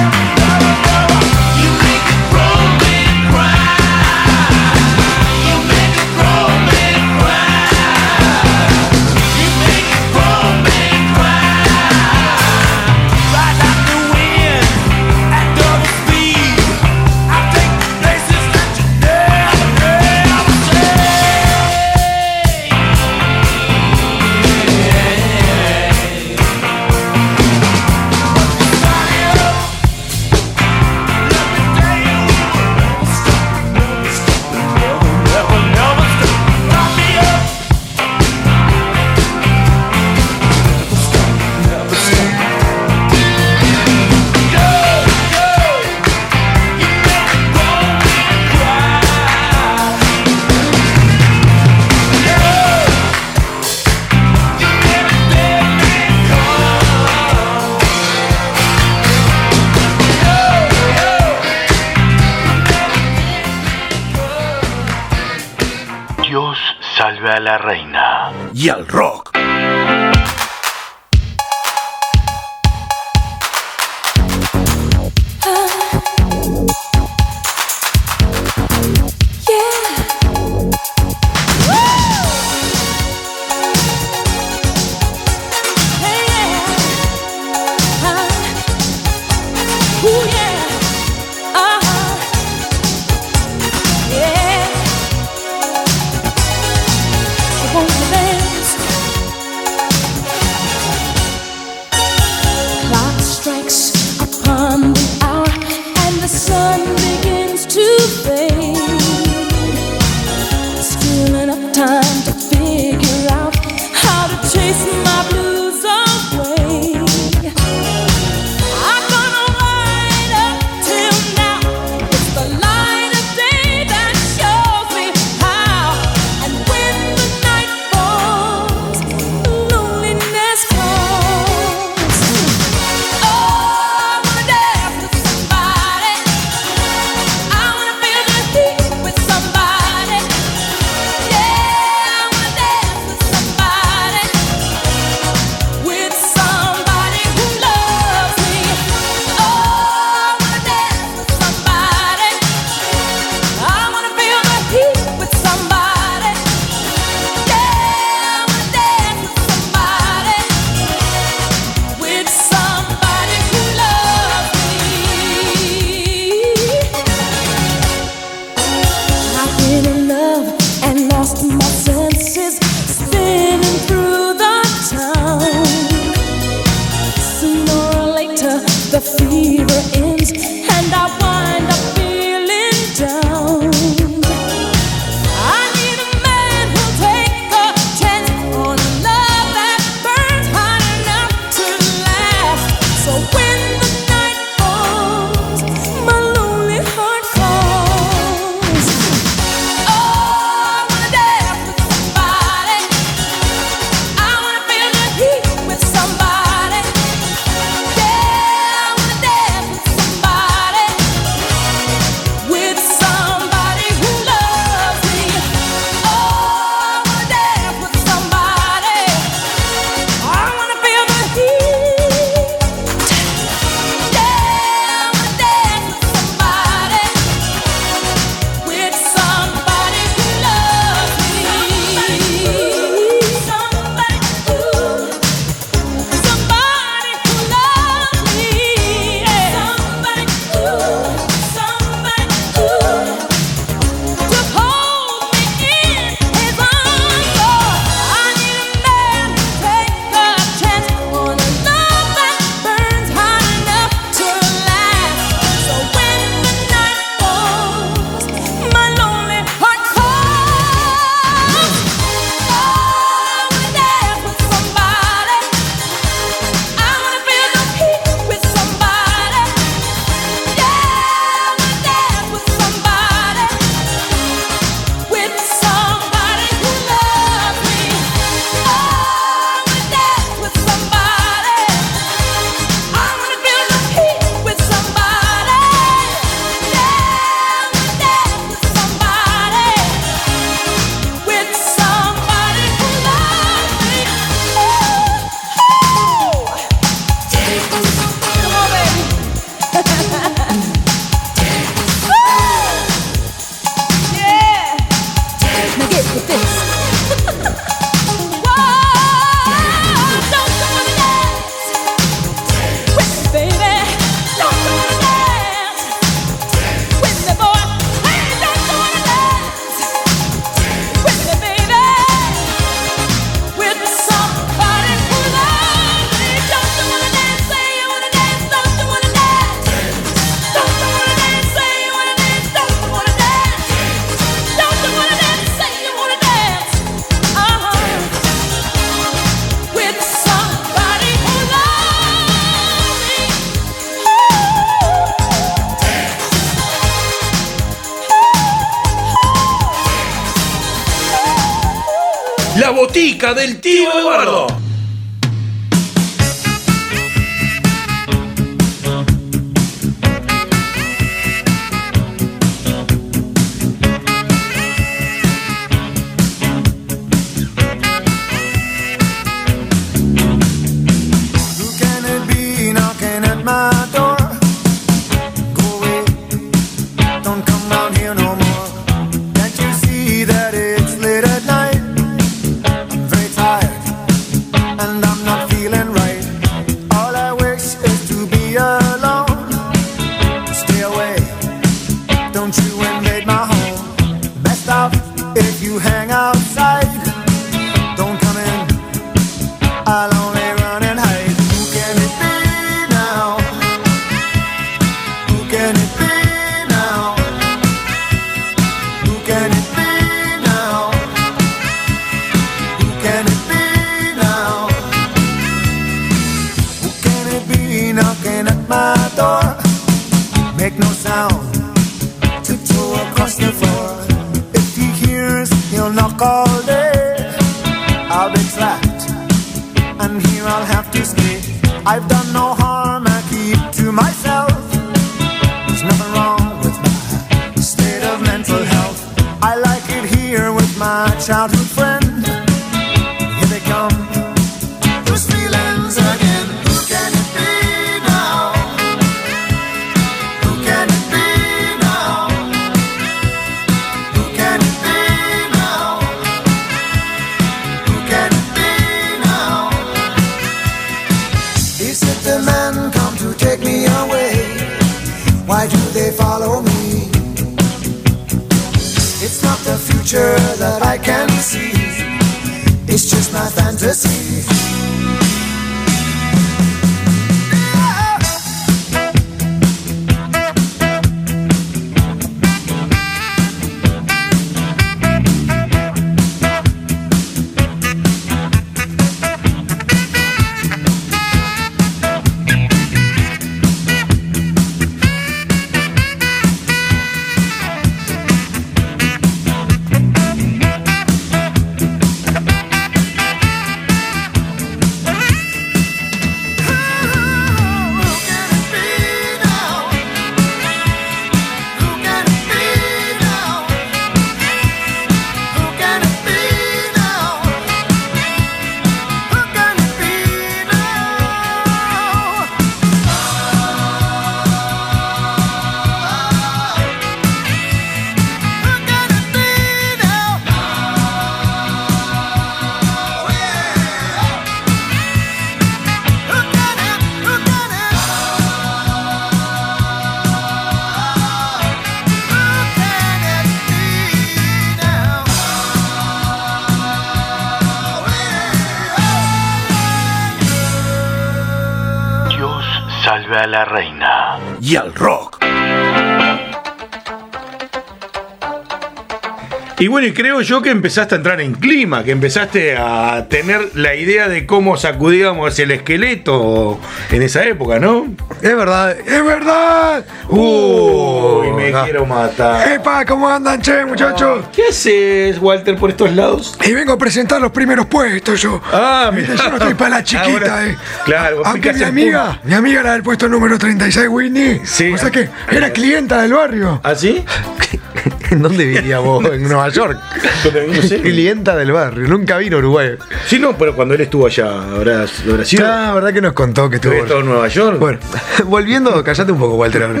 Creo 560.14 560.40
yo 560.40 560.62
que 560.62 560.70
empezaste 560.70 561.14
a 561.14 561.18
entrar 561.18 561.40
en 561.40 561.52
clima, 561.54 562.04
que 562.04 562.10
empezaste 562.10 562.76
a 562.76 563.26
tener 563.28 563.70
la 563.74 563.94
idea 563.94 564.28
de 564.28 564.46
cómo 564.46 564.76
sacudíamos 564.76 565.58
el 565.58 565.70
esqueleto 565.70 566.78
en 567.10 567.22
esa 567.22 567.44
época, 567.44 567.78
¿no? 567.78 568.06
Es 568.42 568.56
verdad, 568.56 568.98
es 568.98 569.24
verdad. 569.24 570.04
Uy, 570.28 571.50
me 571.52 571.74
ah. 571.74 571.82
quiero 571.84 572.06
matar. 572.06 572.72
Epa, 572.72 573.04
¿cómo 573.04 573.28
andan, 573.28 573.60
che, 573.60 573.84
muchachos? 573.84 574.46
¿Qué 574.52 574.68
haces, 574.70 575.38
Walter, 575.40 575.76
por 575.76 575.90
estos 575.90 576.14
lados? 576.14 576.56
Y 576.64 576.72
vengo 576.72 576.92
a 576.92 576.98
presentar 576.98 577.40
los 577.40 577.52
primeros 577.52 577.86
puestos 577.86 578.40
yo. 578.40 578.60
Ah, 578.72 579.10
mira. 579.12 579.34
Yo 579.34 579.50
no 579.50 579.56
estoy 579.56 579.74
para 579.74 579.90
la 579.96 580.04
chiquita, 580.04 580.30
Ahora- 580.30 580.66
eh. 580.66 580.76
Claro, 581.04 581.38
vos 581.38 581.46
Aunque 581.46 581.72
mi 581.72 581.82
amiga, 581.82 582.40
mi 582.44 582.54
amiga 582.54 582.82
la 582.82 582.92
del 582.92 583.02
puesto 583.02 583.28
número 583.28 583.58
36, 583.58 584.08
Whitney. 584.08 584.60
Sí. 584.64 584.92
O 584.92 584.98
sea 584.98 585.10
que 585.10 585.28
era 585.50 585.70
clienta 585.70 586.22
del 586.22 586.32
barrio. 586.32 586.80
¿Ah, 586.82 586.94
sí? 586.94 587.24
¿En 588.30 588.42
dónde 588.42 588.64
vivía 588.64 588.98
vos? 589.00 589.24
En 589.26 589.42
Nueva 589.42 589.68
York. 589.70 589.98
¿Dónde 590.44 590.66
vino? 590.66 590.82
Sí. 590.82 590.98
Clienta 591.00 591.56
del 591.56 591.72
barrio, 591.72 592.06
nunca 592.08 592.38
vino 592.38 592.56
a 592.56 592.58
Uruguay. 592.60 592.90
Sí, 593.26 593.38
no, 593.38 593.56
pero 593.56 593.74
cuando 593.74 593.94
él 593.94 594.00
estuvo 594.02 594.26
allá, 594.26 594.46
habrá, 594.74 595.04
habrá 595.28 595.44
sido. 595.44 595.66
Ah, 595.66 595.92
verdad 595.94 596.12
que 596.12 596.20
nos 596.20 596.32
contó 596.32 596.68
que 596.70 596.76
estuvo. 596.76 596.92
¿Estuvo 596.94 597.20
en 597.20 597.26
Nueva 597.26 597.48
York? 597.48 597.78
Bueno, 597.78 597.98
volviendo, 598.46 599.02
callate 599.04 599.32
un 599.32 599.38
poco, 599.38 599.56
Walter. 599.56 599.82
ahora. 599.82 600.00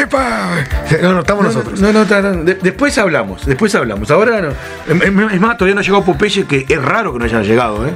Epa. 0.00 0.50
No, 1.02 1.12
no, 1.14 1.20
estamos 1.20 1.44
nosotros. 1.44 1.80
No, 1.80 1.92
no, 1.92 2.04
ta- 2.06 2.22
de- 2.22 2.54
después 2.54 2.96
hablamos, 2.98 3.46
después 3.46 3.74
hablamos. 3.74 4.10
Ahora 4.10 4.40
no. 4.40 4.50
Es 4.88 5.40
más, 5.40 5.56
todavía 5.56 5.74
no 5.74 5.80
ha 5.80 5.84
llegado 5.84 6.04
Popeye, 6.04 6.44
que 6.46 6.64
es 6.68 6.82
raro 6.82 7.12
que 7.12 7.18
no 7.18 7.24
hayan 7.24 7.44
llegado, 7.44 7.86
¿eh? 7.86 7.90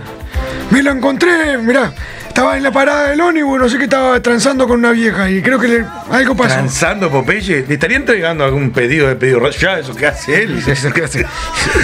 Me 0.71 0.83
lo 0.83 0.91
encontré, 0.91 1.59
mirá. 1.59 1.93
Estaba 2.35 2.57
en 2.57 2.65
la 2.65 2.73
parada 2.73 3.11
del 3.11 3.21
ónibus, 3.21 3.61
no 3.61 3.69
sé 3.69 3.79
qué 3.79 3.85
estaba 3.85 4.21
transando 4.21 4.67
con 4.67 4.81
una 4.81 4.91
vieja 4.91 5.31
y 5.31 5.41
creo 5.41 5.57
que 5.57 5.69
le- 5.69 5.85
algo 6.11 6.35
pasó. 6.35 6.55
Transando 6.55 7.09
Popeye, 7.09 7.65
¿le 7.65 7.75
estaría 7.75 7.97
entregando 7.97 8.43
algún 8.45 8.73
pedido 8.73 9.07
de 9.07 9.15
pedido 9.15 9.49
ya 9.51 9.79
eso 9.79 9.95
que 9.95 10.05
hace 10.09 10.43
él? 10.43 10.61
Eso 10.67 10.93
que 10.93 11.05
hace. 11.05 11.25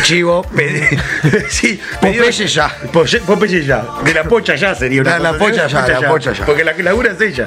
Chivo, 0.03 0.45
Pedi- 0.53 0.99
sí, 1.49 1.81
Popeye 2.01 2.49
ya. 2.49 2.69
Popeye, 2.93 3.65
ya. 3.65 3.85
De 4.05 4.13
la 4.13 4.25
pocha 4.25 4.57
ya 4.57 4.75
sería 4.75 5.03
una 5.03 5.21
La- 5.21 5.31
la 5.35 5.39
cosa, 5.39 5.45
pocha 5.53 5.67
¿eh? 5.67 5.69
ya, 5.71 6.01
la 6.01 6.09
pocha 6.09 6.33
ya. 6.33 6.45
Porque 6.45 6.65
la 6.65 6.75
que 6.75 6.83
labura 6.83 7.13
es 7.13 7.21
ella. 7.21 7.47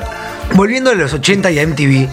Volviendo 0.54 0.90
a 0.90 0.96
los 0.96 1.14
80 1.14 1.52
y 1.52 1.60
a 1.60 1.64
MTV, 1.68 2.08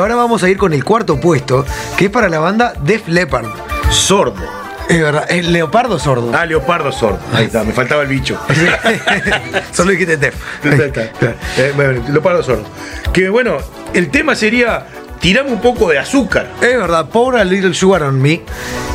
ahora 0.00 0.16
vamos 0.16 0.42
a 0.42 0.50
ir 0.50 0.56
con 0.56 0.72
el 0.72 0.82
cuarto 0.82 1.20
puesto, 1.20 1.64
que 1.96 2.06
es 2.06 2.10
para 2.10 2.28
la 2.28 2.40
banda 2.40 2.72
Def 2.80 3.06
Leppard. 3.06 3.46
Sordo. 3.88 4.63
Es 4.88 5.00
verdad, 5.00 5.26
el 5.30 5.52
leopardo 5.52 5.98
sordo. 5.98 6.30
Ah, 6.34 6.44
leopardo 6.44 6.92
sordo. 6.92 7.20
Ahí 7.32 7.46
está, 7.46 7.64
me 7.64 7.72
faltaba 7.72 8.02
el 8.02 8.08
bicho. 8.08 8.38
Solo 9.72 9.90
dijiste 9.92 10.14
está. 10.14 11.34
Eh, 11.56 11.72
bueno, 11.74 12.02
leopardo 12.08 12.42
sordo. 12.42 12.64
Que 13.12 13.28
bueno, 13.28 13.58
el 13.94 14.10
tema 14.10 14.34
sería 14.34 14.86
tirame 15.20 15.50
un 15.50 15.60
poco 15.60 15.88
de 15.88 15.98
azúcar. 15.98 16.50
Es 16.60 16.76
verdad, 16.76 17.08
Pour 17.08 17.36
a 17.36 17.44
Little 17.44 17.72
Sugar 17.72 18.02
on 18.02 18.20
Me, 18.20 18.42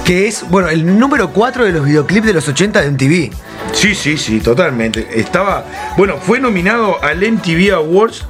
que 0.06 0.28
es, 0.28 0.47
bueno, 0.47 0.69
el 0.69 0.99
número 0.99 1.32
4 1.32 1.65
de 1.65 1.71
los 1.71 1.84
videoclips 1.84 2.28
de 2.28 2.34
los 2.34 2.47
80 2.47 2.82
de 2.82 2.91
MTV. 2.91 3.34
Sí, 3.73 3.95
sí, 3.95 4.15
sí, 4.15 4.39
totalmente. 4.39 5.08
Estaba, 5.15 5.65
bueno, 5.97 6.17
fue 6.17 6.39
nominado 6.39 7.04
al 7.04 7.19
MTV 7.19 7.73
Awards 7.73 8.25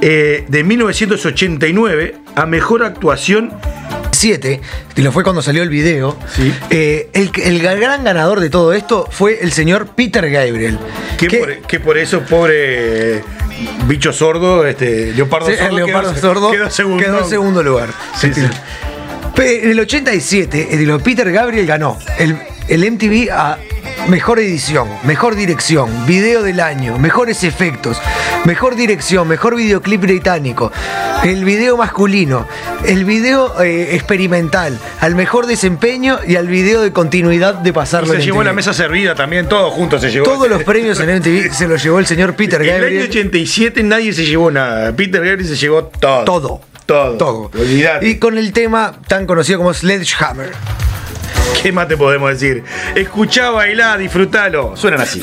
eh, 0.00 0.46
de 0.48 0.64
1989 0.64 2.16
a 2.34 2.46
mejor 2.46 2.82
actuación 2.82 3.52
2007, 4.18 4.60
y 4.96 5.02
lo 5.02 5.12
fue 5.12 5.22
cuando 5.22 5.42
salió 5.42 5.62
el 5.62 5.68
video, 5.68 6.16
Sí. 6.34 6.52
eh, 6.70 7.08
el, 7.12 7.30
el 7.44 7.60
gran 7.60 8.02
ganador 8.02 8.40
de 8.40 8.50
todo 8.50 8.72
esto 8.72 9.06
fue 9.10 9.38
el 9.42 9.52
señor 9.52 9.86
Peter 9.94 10.28
Gabriel. 10.28 10.78
Que, 11.16 11.28
que- 11.28 11.38
por, 11.38 11.56
que 11.58 11.80
por 11.80 11.98
eso, 11.98 12.20
pobre 12.22 13.22
bicho 13.86 14.12
sordo, 14.12 14.66
este, 14.66 15.12
leopardo 15.14 15.46
Sí, 15.48 15.54
sordo, 15.56 15.68
el 15.68 15.76
leopardo 15.86 16.12
quedó, 16.14 16.20
sordo 16.20 16.50
quedó 16.50 16.70
segundo. 16.70 17.02
quedó 17.04 17.18
en 17.20 17.28
segundo 17.28 17.62
lugar. 17.62 17.90
Sí, 18.20 18.30
En 19.36 19.70
el 19.70 19.78
87, 19.80 20.68
el 20.72 20.84
de 20.84 20.98
Peter 20.98 21.30
Gabriel 21.30 21.64
ganó 21.66 21.96
el, 22.18 22.36
el 22.68 22.90
MTV 22.90 23.30
a 23.32 23.58
mejor 24.08 24.38
edición, 24.38 24.88
mejor 25.04 25.34
dirección, 25.34 26.06
video 26.06 26.42
del 26.42 26.60
año, 26.60 26.98
mejores 26.98 27.44
efectos, 27.44 28.00
mejor 28.44 28.76
dirección, 28.76 29.26
mejor 29.26 29.56
videoclip 29.56 30.00
británico, 30.02 30.70
el 31.24 31.44
video 31.44 31.76
masculino, 31.76 32.46
el 32.86 33.04
video 33.04 33.60
eh, 33.62 33.94
experimental, 33.94 34.78
al 35.00 35.14
mejor 35.14 35.46
desempeño 35.46 36.18
y 36.26 36.36
al 36.36 36.46
video 36.46 36.82
de 36.82 36.92
continuidad 36.92 37.54
de 37.54 37.70
Y 37.70 37.72
pasarlo 37.72 38.12
se 38.12 38.16
en 38.16 38.22
llevó 38.22 38.42
la 38.44 38.52
mesa 38.52 38.72
servida 38.72 39.14
también, 39.14 39.48
todo 39.48 39.70
junto 39.70 39.98
se 39.98 40.10
llevó. 40.10 40.24
Todos 40.24 40.48
los 40.48 40.62
premios 40.62 41.00
en 41.00 41.18
MTV 41.18 41.52
se 41.52 41.68
los 41.68 41.82
llevó 41.82 41.98
el 41.98 42.06
señor 42.06 42.34
Peter 42.34 42.60
En 42.62 42.68
el 42.68 42.74
año 42.74 42.82
Gabriel. 42.82 43.08
87 43.08 43.82
nadie 43.82 44.12
se 44.12 44.24
llevó 44.24 44.50
nada. 44.50 44.94
Peter 44.94 45.24
Gabriel 45.24 45.46
se 45.46 45.56
llevó 45.56 45.84
todo. 45.84 46.24
Todo. 46.24 46.60
Todo. 46.86 47.16
Todo. 47.18 47.50
Y 48.00 48.16
con 48.16 48.38
el 48.38 48.52
tema 48.52 48.94
tan 49.06 49.26
conocido 49.26 49.58
como 49.58 49.74
Sledgehammer. 49.74 50.52
¿Qué 51.62 51.72
más 51.72 51.88
te 51.88 51.96
podemos 51.96 52.30
decir? 52.30 52.62
Escuchá, 52.94 53.50
bailá, 53.50 53.96
disfrutalo. 53.96 54.76
Suenan 54.76 55.00
así. 55.00 55.20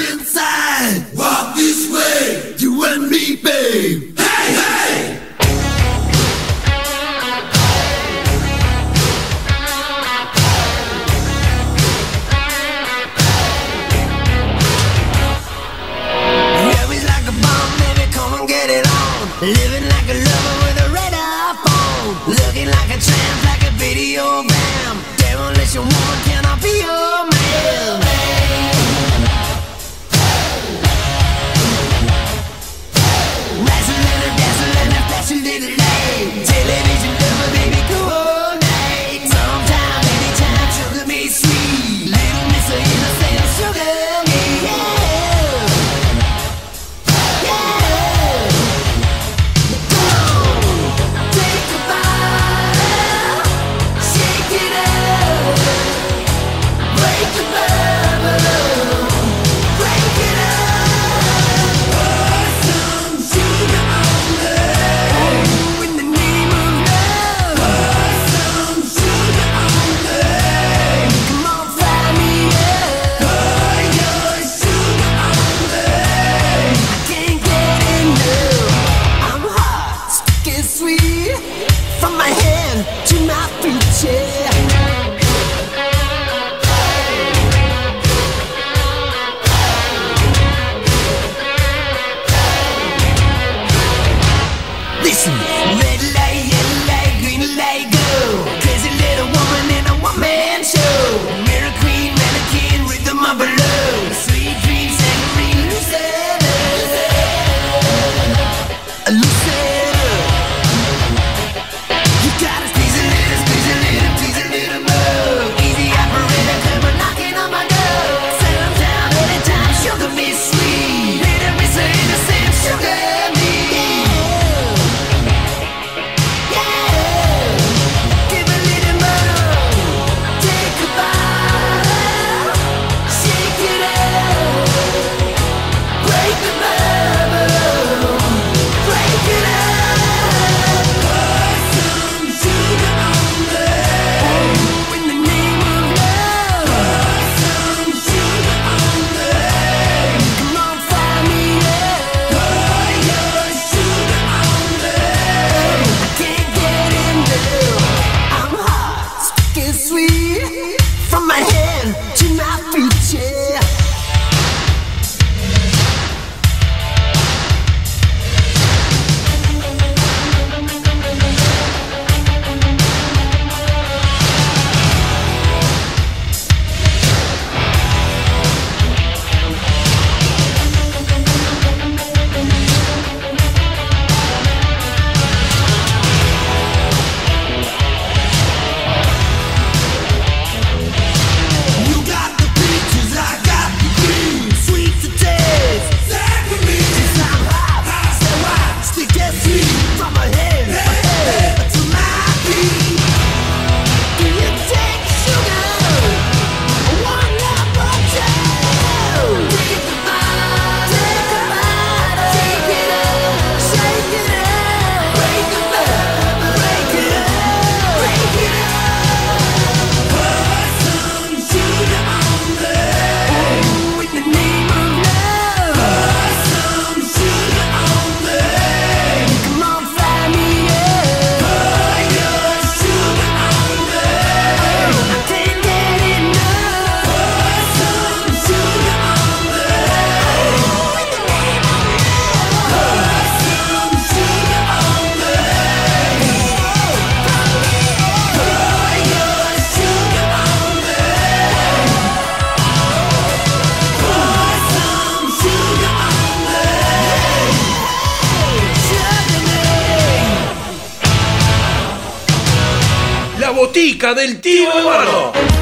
Del 264.13 264.39
tío 264.39 264.71
Eduardo. 264.77 265.54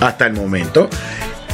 hasta 0.00 0.26
el 0.26 0.32
momento. 0.34 0.88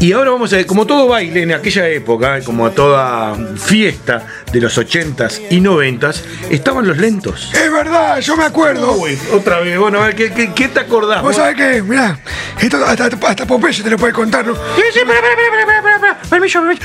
Y 0.00 0.12
ahora 0.12 0.30
vamos 0.30 0.50
a 0.54 0.56
ver, 0.56 0.64
como 0.66 0.86
todo 0.86 1.06
baile 1.08 1.42
en 1.42 1.52
aquella 1.52 1.86
época, 1.88 2.40
como 2.42 2.70
toda 2.70 3.36
fiesta 3.58 4.26
de 4.50 4.58
los 4.58 4.78
80s 4.78 5.42
y 5.50 5.60
90s, 5.60 6.22
estaban 6.48 6.88
los 6.88 6.96
lentos. 6.96 7.50
Es 7.52 7.70
verdad, 7.70 8.18
yo 8.20 8.34
me 8.34 8.44
acuerdo. 8.44 8.92
Uy, 8.94 9.18
otra 9.34 9.60
vez, 9.60 9.78
bueno, 9.78 10.00
a 10.00 10.06
ver, 10.06 10.16
¿qué, 10.16 10.32
qué- 10.32 10.52
qué 10.54 10.68
te 10.68 10.80
acordás? 10.80 11.22
¿Vos 11.22 11.36
sabés 11.36 11.54
qué? 11.54 11.82
Mirá, 11.82 12.18
esto 12.58 12.82
hasta, 12.82 13.04
hasta 13.28 13.46
Popeye 13.46 13.82
te 13.82 13.90
lo 13.90 13.98
puede 13.98 14.14
contar, 14.14 14.46
¿no? 14.46 14.54
Sí, 14.54 14.82
sí, 14.90 15.00
espera, 15.00 15.18
espera, 15.18 15.60
espera, 15.60 15.94
espera. 15.96 16.18
Permiso, 16.30 16.60
permiso. 16.60 16.82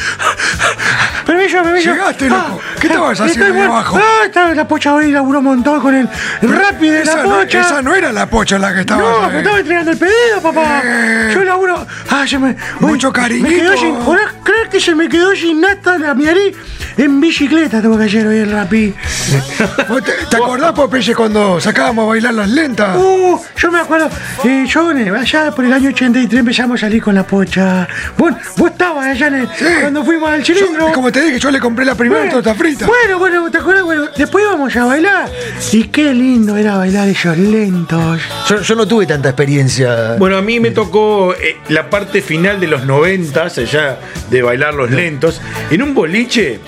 Permiso, 1.26 1.64
permiso. 1.64 1.92
Llegaste, 1.92 2.30
loco. 2.30 2.62
¿Qué 2.80 2.88
estabas 2.88 3.20
haciendo 3.20 3.56
ahí 3.56 3.62
abajo? 3.62 3.98
Ah, 4.00 4.26
estaba 4.26 4.52
en 4.52 4.58
la 4.58 4.68
pocha 4.68 4.94
hoy, 4.94 5.12
laburó 5.12 5.40
un 5.40 5.46
montón 5.46 5.82
con 5.82 5.96
el 5.96 6.08
rápido 6.42 6.94
de 6.94 7.02
esa, 7.02 7.18
la 7.18 7.24
no, 7.24 7.40
pocha. 7.40 7.62
esa 7.62 7.82
no 7.82 7.96
era 7.96 8.12
la 8.12 8.28
pocha 8.28 8.60
la 8.60 8.74
que 8.74 8.82
estaba. 8.82 9.02
No, 9.02 9.30
me 9.30 9.40
estaba 9.40 9.60
entregando 9.60 9.92
el 9.92 9.98
pedido, 9.98 10.42
papá. 10.42 10.82
Eh. 10.84 11.32
Yo 11.34 11.44
laburo. 11.44 11.88
Ah, 12.10 12.26
se 12.28 12.38
me. 12.38 12.56
Mucho 12.80 13.12
Me 13.12 13.50
quedó 13.50 13.76
sin. 13.78 13.96
¿Podés 13.98 14.28
creer 14.44 14.70
que 14.70 14.80
se 14.80 14.94
me 14.94 15.10
quedó 15.10 15.36
sin 15.36 15.62
nata 15.62 15.98
la 15.98 16.14
miarí? 16.14 16.54
En 16.98 17.20
bicicleta 17.20 17.82
tuve 17.82 17.98
que 17.98 18.04
ayer 18.04 18.26
hoy 18.28 18.38
el 18.38 18.52
rapi. 18.52 18.94
¿Vos 19.90 20.04
¿Te, 20.04 20.12
te 20.30 20.36
acordás, 20.38 20.72
Popeye, 20.72 21.14
cuando 21.14 21.60
sacábamos 21.60 22.04
a 22.06 22.08
bailar 22.10 22.34
las 22.34 22.50
lentas? 22.50 22.96
Uh, 22.98 23.38
yo 23.58 23.72
me 23.72 23.80
acuerdo, 23.80 24.10
eh, 24.46 24.66
yo 24.68 24.90
allá 24.90 25.52
por 25.52 25.66
el 25.66 25.74
año 25.74 25.90
83 25.90 26.40
empezamos 26.40 26.78
a 26.82 26.86
salir 26.86 27.04
con 27.04 27.16
la 27.16 27.24
pocha. 27.28 27.88
Vos, 28.18 28.34
vos 28.56 28.72
estabas 28.72 29.08
allá 29.08 29.28
en 29.28 29.34
el- 29.36 29.48
Sí. 29.56 29.66
cuando 29.82 30.06
fuimos 30.06 30.30
al 30.30 30.44
Yo, 30.44 30.56
cilindro. 30.56 30.92
como 30.94 31.12
te 31.12 31.22
dije, 31.22 31.40
yo 31.40 31.52
le 31.52 31.60
compré 31.60 31.84
la 31.86 31.96
primera 31.96 32.22
Bueno, 32.22 32.36
torta 32.36 32.56
frita. 32.56 32.86
Bueno, 32.88 33.20
bueno, 33.20 33.52
¿te 33.52 33.58
acuerdas? 33.58 33.84
Bueno, 33.84 34.06
después 34.16 34.46
íbamos 34.46 34.76
a 34.76 34.86
bailar. 34.86 35.30
Y 35.74 35.84
qué 35.90 36.14
lindo 36.14 36.56
era 36.56 36.78
bailar 36.78 37.08
esos 37.10 37.38
lentos. 37.38 38.22
Yo, 38.48 38.62
yo 38.62 38.76
no 38.76 38.88
tuve 38.88 39.06
tanta 39.06 39.30
experiencia. 39.30 40.16
Bueno, 40.18 40.38
a 40.38 40.42
mí 40.42 40.60
me 40.62 40.72
tocó 40.72 41.34
eh, 41.34 41.58
la 41.70 41.90
parte 41.90 42.22
final 42.22 42.60
de 42.60 42.68
los 42.68 42.86
90, 42.86 43.44
allá 43.44 44.00
de 44.30 44.42
bailar 44.42 44.74
los 44.74 44.92
lentos, 44.92 45.42
en 45.70 45.82
un 45.82 45.94
boliche. 45.94 46.60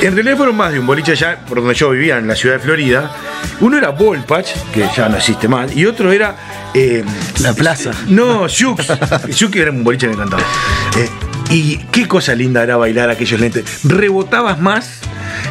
En 0.00 0.14
realidad 0.14 0.36
fueron 0.36 0.56
más 0.56 0.72
de 0.72 0.80
un 0.80 0.86
boliche 0.86 1.12
allá 1.12 1.38
por 1.48 1.58
donde 1.58 1.74
yo 1.74 1.90
vivía, 1.90 2.18
en 2.18 2.26
la 2.26 2.34
ciudad 2.34 2.56
de 2.56 2.60
Florida. 2.60 3.10
Uno 3.60 3.78
era 3.78 3.90
Ballpatch, 3.90 4.50
que 4.72 4.88
ya 4.96 5.08
no 5.08 5.16
existe 5.16 5.46
más, 5.48 5.74
y 5.76 5.86
otro 5.86 6.10
era. 6.12 6.34
eh, 6.74 7.04
La 7.40 7.52
plaza. 7.54 7.92
No, 8.08 8.48
Shux. 8.48 8.86
Shux 9.28 9.54
era 9.56 9.70
un 9.70 9.84
boliche 9.84 10.08
que 10.08 10.16
me 10.16 10.24
encantaba. 10.24 10.42
Eh, 10.98 11.08
y 11.50 11.76
qué 11.92 12.08
cosa 12.08 12.34
linda 12.34 12.62
era 12.62 12.76
bailar 12.76 13.10
aquellos 13.10 13.38
lentes. 13.38 13.64
Rebotabas 13.84 14.58
más 14.60 15.00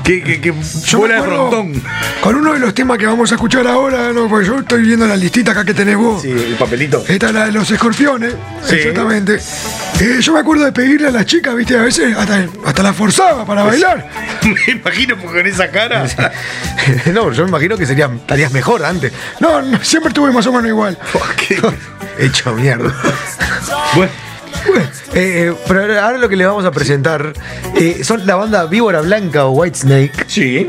que, 0.03 0.21
que, 0.23 0.41
que 0.41 0.51
bola 0.95 1.15
de 1.15 1.21
frontón. 1.21 1.83
Con 2.21 2.35
uno 2.35 2.53
de 2.53 2.59
los 2.59 2.73
temas 2.73 2.97
que 2.97 3.05
vamos 3.05 3.31
a 3.31 3.35
escuchar 3.35 3.67
ahora, 3.67 4.11
¿no? 4.13 4.27
porque 4.27 4.47
yo 4.47 4.59
estoy 4.59 4.81
viendo 4.83 5.05
la 5.07 5.15
listita 5.15 5.51
acá 5.51 5.63
que 5.65 5.73
tenés 5.73 5.97
vos. 5.97 6.21
Sí, 6.21 6.29
el 6.31 6.55
papelito. 6.55 7.03
Esta 7.07 7.27
es 7.27 7.33
la 7.33 7.45
de 7.45 7.51
los 7.51 7.69
escorpiones, 7.69 8.33
Sí. 8.65 8.75
exactamente. 8.75 9.39
Eh, 9.99 10.17
yo 10.21 10.33
me 10.33 10.39
acuerdo 10.39 10.65
de 10.65 10.71
pedirle 10.71 11.07
a 11.07 11.11
las 11.11 11.25
chicas, 11.25 11.55
viste, 11.55 11.77
a 11.77 11.83
veces 11.83 12.15
hasta, 12.17 12.45
hasta 12.65 12.83
la 12.83 12.93
forzaba 12.93 13.45
para 13.45 13.63
bailar. 13.63 14.09
Me 14.43 14.73
imagino 14.73 15.15
porque 15.17 15.37
con 15.39 15.47
esa 15.47 15.69
cara. 15.69 16.05
no, 17.13 17.31
yo 17.31 17.43
me 17.43 17.49
imagino 17.49 17.77
que 17.77 17.85
sería, 17.85 18.07
estarías 18.07 18.51
mejor 18.51 18.83
antes. 18.83 19.13
No, 19.39 19.61
no, 19.61 19.83
siempre 19.83 20.09
estuve 20.09 20.31
más 20.31 20.45
o 20.47 20.51
menos 20.51 20.67
igual. 20.67 20.97
Hecho 22.17 22.53
mierda. 22.53 22.93
Bueno. 23.95 24.11
Eh, 25.13 25.49
eh, 25.49 25.53
pero 25.67 25.81
ahora- 26.01 26.17
lo 26.17 26.29
que 26.29 26.37
le 26.37 26.45
vamos 26.45 26.63
a 26.63 26.71
presentar 26.71 27.33
eh, 27.75 28.01
son 28.03 28.25
la 28.25 28.35
banda 28.37 28.65
Víbora 28.65 29.01
Blanca 29.01 29.45
o 29.45 29.51
White 29.51 29.79
Snake, 29.79 30.11
Sí, 30.27 30.67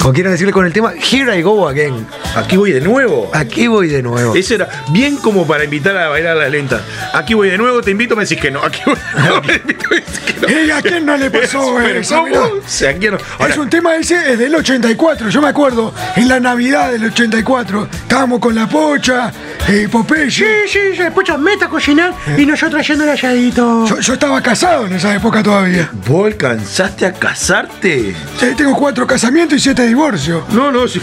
como 0.00 0.12
quieran 0.12 0.32
decirle 0.32 0.52
con 0.52 0.66
el 0.66 0.72
tema 0.72 0.92
Here 0.94 1.38
I 1.38 1.42
Go 1.42 1.68
Again. 1.68 2.04
aquí 2.34 2.56
voy 2.56 2.72
de 2.72 2.80
nuevo. 2.80 3.30
Aquí 3.32 3.66
voy 3.68 3.88
de 3.88 4.02
nuevo. 4.02 4.34
Eso 4.34 4.54
era 4.54 4.68
bien 4.90 5.16
como 5.18 5.46
para 5.46 5.64
invitar 5.64 5.96
a 5.96 6.08
bailar 6.08 6.36
las 6.36 6.50
lentas. 6.50 6.80
Aquí 7.14 7.34
voy 7.34 7.48
de 7.50 7.58
nuevo, 7.58 7.80
te 7.80 7.92
invito, 7.92 8.16
me 8.16 8.22
decís 8.24 8.40
que 8.40 8.50
no. 8.50 8.60
Aquí 8.64 8.80
voy 8.86 8.96
de 8.96 9.20
nuevo, 9.20 9.40
te 9.46 9.54
invito, 9.54 9.84
me 9.90 9.96
decís 9.96 10.18
que 10.20 10.66
no. 10.66 10.74
¿a 10.76 10.82
quién 10.82 11.06
no 11.06 11.16
le 11.16 11.30
pasó 11.40 11.74
Pero 11.76 12.00
eso? 12.00 12.14
¿cómo? 12.16 12.26
Mirá. 12.26 12.40
O 12.40 12.60
sea, 12.66 12.90
aquí 12.90 13.06
no. 13.08 13.18
Ahora, 13.38 13.52
es 13.52 13.58
un 13.58 13.70
tema 13.70 13.94
ese, 13.96 14.32
es 14.32 14.38
del 14.38 14.54
84, 14.54 15.28
yo 15.28 15.40
me 15.42 15.48
acuerdo, 15.48 15.94
en 16.16 16.28
la 16.28 16.40
Navidad 16.40 16.90
del 16.92 17.04
84, 17.04 17.88
estábamos 17.92 18.40
con 18.40 18.54
la 18.54 18.68
pocha, 18.68 19.32
eh, 19.68 19.88
Popeye. 19.90 20.30
Sí, 20.30 20.44
sí, 20.68 20.78
sí, 20.96 21.02
yo 21.24 21.38
meta 21.38 21.66
a 21.66 21.68
cocinar 21.68 22.12
y 22.36 22.46
nosotros 22.46 22.80
haciendo 22.80 23.04
el 23.04 23.10
Yo, 23.34 23.98
yo 23.98 24.12
estaba 24.14 24.40
casado 24.40 24.86
en 24.86 24.92
esa 24.94 25.14
época 25.14 25.42
todavía. 25.42 25.90
¿Vos 26.06 26.26
alcanzaste 26.26 27.06
a 27.06 27.12
casarte? 27.12 28.14
Sí, 28.38 28.46
tengo 28.56 28.76
cuatro 28.76 29.06
casamientos 29.06 29.58
y 29.58 29.60
siete 29.60 29.86
divorcios. 29.86 30.44
No, 30.50 30.70
no, 30.70 30.86
si 30.86 31.00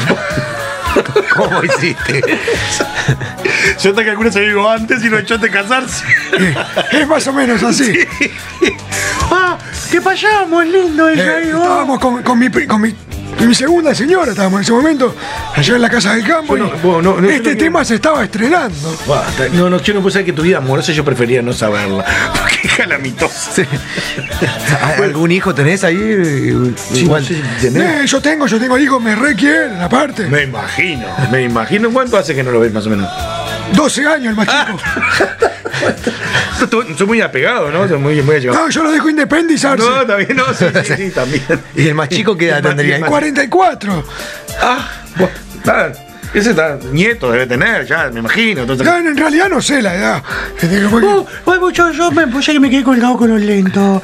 ¿Cómo 1.36 1.64
hiciste? 1.64 2.22
Yo 3.82 3.94
te 3.94 4.06
calculo 4.06 4.32
se 4.32 4.42
digo 4.42 4.70
antes 4.70 5.04
y 5.04 5.10
no 5.10 5.18
echaste 5.18 5.48
a 5.48 5.52
casarse. 5.52 6.06
Eh, 6.40 6.56
es 6.92 7.08
más 7.08 7.28
o 7.28 7.34
menos 7.34 7.62
así. 7.64 7.94
Ah, 9.32 9.58
¿qué 9.92 10.00
pasamos, 10.00 10.66
lindo 10.66 11.10
el 11.10 11.20
Eh, 11.20 11.42
estábamos 11.48 12.00
con, 12.00 12.22
con 12.24 12.40
mi, 12.40 12.50
con 12.50 12.82
mi 12.82 12.96
mi 13.48 13.56
segunda 13.56 13.94
señora, 13.96 14.32
estábamos 14.32 14.60
en 14.60 14.64
ese 14.64 14.72
momento, 14.74 15.16
allá 15.56 15.76
en 15.76 15.82
la 15.82 15.90
casa 15.90 16.14
del 16.16 16.26
campo. 16.26 16.56
Yo 16.58 16.66
y 16.66 16.70
no- 16.70 16.78
vos, 16.82 17.04
no, 17.04 17.16
no, 17.20 17.28
yo 17.28 17.30
este 17.30 17.56
tema 17.56 17.84
se 17.86 17.96
estaba 17.96 18.24
estrenando. 18.24 18.98
Basta. 19.08 19.48
No, 19.54 19.70
no, 19.70 19.82
yo 19.82 19.94
no 19.94 20.02
puedo 20.02 20.12
saber 20.12 20.26
que 20.26 20.34
tu 20.34 20.42
vida 20.42 20.58
amorosa 20.58 20.92
yo 20.92 21.04
prefería 21.04 21.42
no 21.42 21.54
saberla. 21.54 22.06
Porque 22.40 22.68
es 22.68 22.74
calamitosa. 22.74 23.64
¿Algún 24.98 25.32
hijo 25.32 25.54
tenés 25.54 25.84
ahí? 25.84 25.98
Igual. 26.94 27.26
tenés. 27.62 28.04
Eh, 28.04 28.08
yo 28.08 28.22
tengo, 28.22 28.46
yo 28.48 28.60
tengo 28.60 28.78
hijos, 28.78 29.02
me 29.02 29.16
requieren, 29.16 29.82
aparte. 29.82 30.26
Me 30.28 30.44
imagino, 30.44 31.08
me 31.32 31.44
imagino. 31.44 31.90
¿Cuánto 31.92 32.18
hace 32.18 32.34
que 32.36 32.44
no 32.44 32.52
lo 32.52 32.60
ves 32.60 32.74
más 32.74 32.86
o 32.88 32.90
menos? 32.90 33.10
12 33.74 34.06
años 34.08 34.28
el 34.30 34.36
más 34.36 34.48
chico. 34.68 34.80
Soy 36.98 37.08
muy 37.08 37.22
apegado, 37.22 37.72
¿no? 37.72 37.88
Soy 37.88 37.98
muy, 38.00 38.22
muy. 38.22 38.42
No, 38.46 38.70
yo 38.70 38.84
lo 38.84 38.92
dejo 38.92 39.10
independizarse. 39.10 39.84
No, 39.88 40.06
también 40.06 40.36
no, 40.36 40.54
sí, 40.54 40.66
sí, 40.84 40.94
sí, 40.96 41.10
también. 41.12 41.44
¿Y 41.76 41.88
el 41.88 41.96
más 41.96 42.10
chico 42.10 42.38
qué 42.38 42.50
edad 42.50 42.62
tendría? 42.62 42.96
el 42.96 43.02
más- 43.02 43.10
44. 43.10 44.04
Ah, 44.62 44.88
bueno, 45.18 45.34
ese 46.34 46.50
está, 46.52 46.78
nieto 46.92 47.32
debe 47.32 47.46
tener, 47.46 47.86
ya, 47.86 48.10
me 48.12 48.20
imagino. 48.20 48.62
Entonces, 48.62 48.86
No, 48.86 48.98
en 48.98 49.16
realidad 49.16 49.50
no 49.50 49.62
sé 49.62 49.82
la 49.82 49.96
edad. 49.96 50.24
Uh, 50.64 51.26
bueno, 51.46 51.70
yo, 51.70 51.92
yo 51.92 52.12
me 52.12 52.28
puse 52.28 52.54
que 52.54 52.60
me 52.60 52.70
quedé 52.70 52.84
colgado 52.84 53.18
con 53.18 53.30
los 53.30 53.42
lentos. 53.42 54.02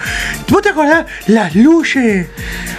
¿Vos 0.47 0.61
te 0.61 0.69
acordás? 0.69 1.05
Las 1.27 1.55
luces, 1.55 2.27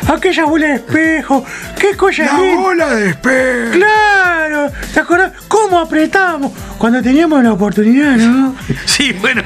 aquella 0.06 0.44
bola 0.44 0.66
de 0.68 0.74
espejo, 0.74 1.44
qué 1.78 1.96
cosa 1.96 2.24
la 2.24 2.38
linda. 2.40 2.60
bola 2.60 2.94
de 2.94 3.10
espejo. 3.10 3.70
Claro, 3.72 4.70
¿te 4.94 5.00
acordás 5.00 5.32
cómo 5.48 5.80
apretábamos 5.80 6.52
cuando 6.78 7.02
teníamos 7.02 7.42
la 7.42 7.52
oportunidad, 7.52 8.16
no? 8.16 8.54
sí, 8.84 9.12
bueno, 9.20 9.42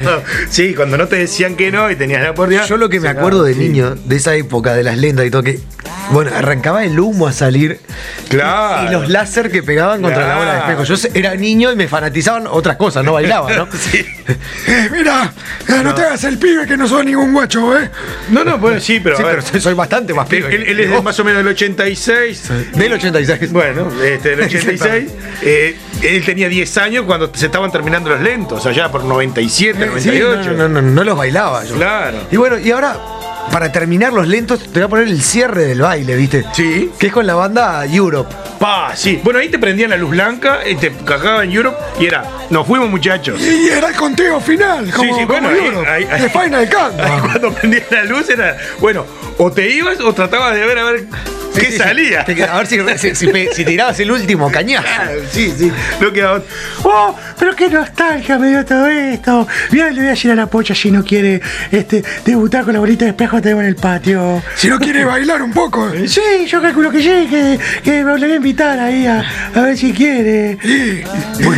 sí, 0.49 0.73
cuando 0.75 0.97
no 0.97 1.07
te 1.07 1.17
decían 1.17 1.55
que 1.55 1.71
no 1.71 1.89
y 1.89 1.95
tenías 1.95 2.21
la 2.21 2.31
oportunidad. 2.31 2.65
Yo 2.67 2.77
lo 2.77 2.89
que 2.89 2.99
me 2.99 3.09
acuerdo 3.09 3.43
de 3.43 3.53
sí. 3.53 3.59
niño, 3.59 3.95
de 3.95 4.15
esa 4.15 4.35
época, 4.35 4.73
de 4.73 4.83
las 4.83 4.97
lentas 4.97 5.25
y 5.25 5.31
todo, 5.31 5.43
que. 5.43 5.59
Bueno, 6.11 6.31
arrancaba 6.35 6.83
el 6.83 6.99
humo 6.99 7.25
a 7.25 7.31
salir. 7.31 7.79
Claro. 8.29 8.87
Y 8.87 8.91
los 8.93 9.09
láser 9.09 9.49
que 9.51 9.63
pegaban 9.63 9.94
contra 10.01 10.27
la 10.27 10.35
bola 10.37 10.53
de 10.53 10.59
espejo. 10.59 10.83
Yo 10.83 10.95
era 11.13 11.35
niño 11.35 11.71
y 11.71 11.75
me 11.75 11.87
fanatizaban 11.87 12.47
otras 12.47 12.77
cosas, 12.77 13.03
no 13.03 13.13
bailaba, 13.13 13.51
¿no? 13.53 13.67
Sí. 13.79 14.05
Eh, 14.67 14.89
mira, 14.91 15.31
eh, 15.67 15.81
no. 15.83 15.93
te 15.93 16.01
hagas 16.01 16.23
el 16.23 16.37
pibe 16.39 16.65
que 16.65 16.75
no 16.77 16.87
sos 16.87 17.05
ningún 17.05 17.31
guacho, 17.33 17.77
¿eh? 17.77 17.89
No, 18.29 18.43
no, 18.43 18.57
bueno, 18.57 18.79
sí, 18.79 18.99
pero. 18.99 19.15
Sí, 19.17 19.23
ver, 19.23 19.39
pero 19.51 19.61
soy 19.61 19.73
bastante 19.75 20.13
más 20.13 20.27
pibe. 20.27 20.53
él- 20.55 20.63
él 20.63 20.79
es 20.79 20.89
de 20.89 21.01
más 21.01 21.19
o 21.19 21.23
menos 21.23 21.43
del 21.43 21.53
86. 21.53 22.49
Del 22.73 22.93
86. 22.93 23.51
Bueno, 23.51 23.87
este, 24.03 24.35
del 24.35 24.41
86. 24.45 25.11
eh, 25.43 25.77
él 26.01 26.25
tenía 26.25 26.49
10 26.49 26.77
años 26.77 27.05
cuando 27.05 27.31
se 27.33 27.45
estaban 27.45 27.71
terminando 27.71 28.09
los 28.09 28.21
lentos, 28.21 28.65
allá 28.65 28.89
por 28.91 29.03
97, 29.03 29.77
Sí, 29.99 30.09
98. 30.09 30.51
no, 30.53 30.67
no, 30.67 30.69
no, 30.69 30.81
no 30.81 31.03
los 31.03 31.17
bailaba 31.17 31.63
yo. 31.65 31.75
Claro. 31.75 32.17
Y 32.31 32.37
bueno, 32.37 32.57
y 32.57 32.71
ahora, 32.71 32.97
para 33.51 33.71
terminar 33.71 34.11
los 34.13 34.27
lentos, 34.27 34.59
te 34.63 34.79
voy 34.79 34.83
a 34.83 34.87
poner 34.87 35.07
el 35.07 35.21
cierre 35.21 35.63
del 35.65 35.81
baile, 35.81 36.15
¿viste? 36.15 36.43
Sí. 36.53 36.91
Que 36.99 37.07
es 37.07 37.13
con 37.13 37.25
la 37.25 37.35
banda 37.35 37.85
Europe. 37.85 38.33
Pa, 38.59 38.93
sí. 38.95 39.19
Bueno, 39.23 39.39
ahí 39.39 39.49
te 39.49 39.59
prendían 39.59 39.89
la 39.91 39.97
luz 39.97 40.11
blanca, 40.11 40.59
y 40.67 40.75
te 40.75 40.91
cagaban 41.05 41.45
en 41.45 41.51
Europe 41.51 41.77
y 41.99 42.05
era, 42.05 42.23
nos 42.49 42.65
fuimos 42.67 42.89
muchachos. 42.89 43.39
Y 43.41 43.69
era 43.69 43.89
el 43.89 43.95
conteo 43.95 44.39
final, 44.39 44.91
como, 44.91 45.03
sí, 45.03 45.09
sí, 45.19 45.25
como 45.25 45.39
bueno, 45.41 45.51
Europe, 45.51 45.89
ahí- 45.89 46.07
ahí- 46.09 46.21
de 46.21 46.29
Final 46.29 46.69
Countdown. 46.69 47.19
cuando 47.31 47.51
prendían 47.53 47.83
la 47.91 48.03
luz 48.05 48.29
era, 48.29 48.57
bueno, 48.79 49.05
o 49.37 49.51
te 49.51 49.69
ibas 49.69 49.99
o 50.01 50.13
tratabas 50.13 50.53
de 50.55 50.65
ver 50.65 50.79
a 50.79 50.83
ver 50.85 51.05
qué 51.55 51.71
salía. 51.71 52.21
A 52.21 52.57
ver 52.57 52.67
si, 52.67 52.79
si, 52.97 53.15
si 53.15 53.27
pe- 53.27 53.49
si 53.53 53.65
tirabas 53.65 53.99
el 53.99 54.11
último 54.11 54.51
cañazo. 54.51 54.83
Claro, 54.85 55.19
Sí, 55.31 55.53
sí, 55.57 55.71
no 55.99 56.11
quedaba. 56.13 56.41
Oh, 56.83 57.15
pero 57.39 57.55
qué 57.55 57.69
nostalgia 57.69 58.37
me 58.37 58.49
dio 58.49 58.65
todo 58.65 58.87
esto. 58.87 59.47
Mira, 59.71 59.89
le 59.91 59.97
voy 59.99 60.07
a 60.07 60.09
decir 60.11 60.31
a 60.31 60.35
la 60.35 60.47
pocha 60.47 60.73
si 60.75 60.91
no 60.91 61.03
quiere 61.03 61.41
este, 61.71 62.03
debutar 62.25 62.63
con 62.63 62.73
la 62.73 62.79
bolita 62.79 63.05
de 63.05 63.11
espejo, 63.11 63.41
tenemos 63.41 63.63
en 63.63 63.69
el 63.69 63.75
patio. 63.75 64.41
Si 64.55 64.67
no 64.67 64.79
quiere 64.79 65.03
bailar 65.05 65.41
un 65.41 65.51
poco. 65.51 65.91
Sí, 66.07 66.21
yo 66.47 66.61
calculo 66.61 66.91
que 66.91 66.99
sí, 67.01 67.27
que, 67.29 67.59
que 67.83 68.03
me 68.03 68.11
voy 68.11 68.23
a 68.23 68.35
invitar 68.35 68.79
ahí 68.79 69.05
a, 69.07 69.23
a 69.53 69.61
ver 69.61 69.77
si 69.77 69.93
quiere. 69.93 70.57
Y 70.63 71.01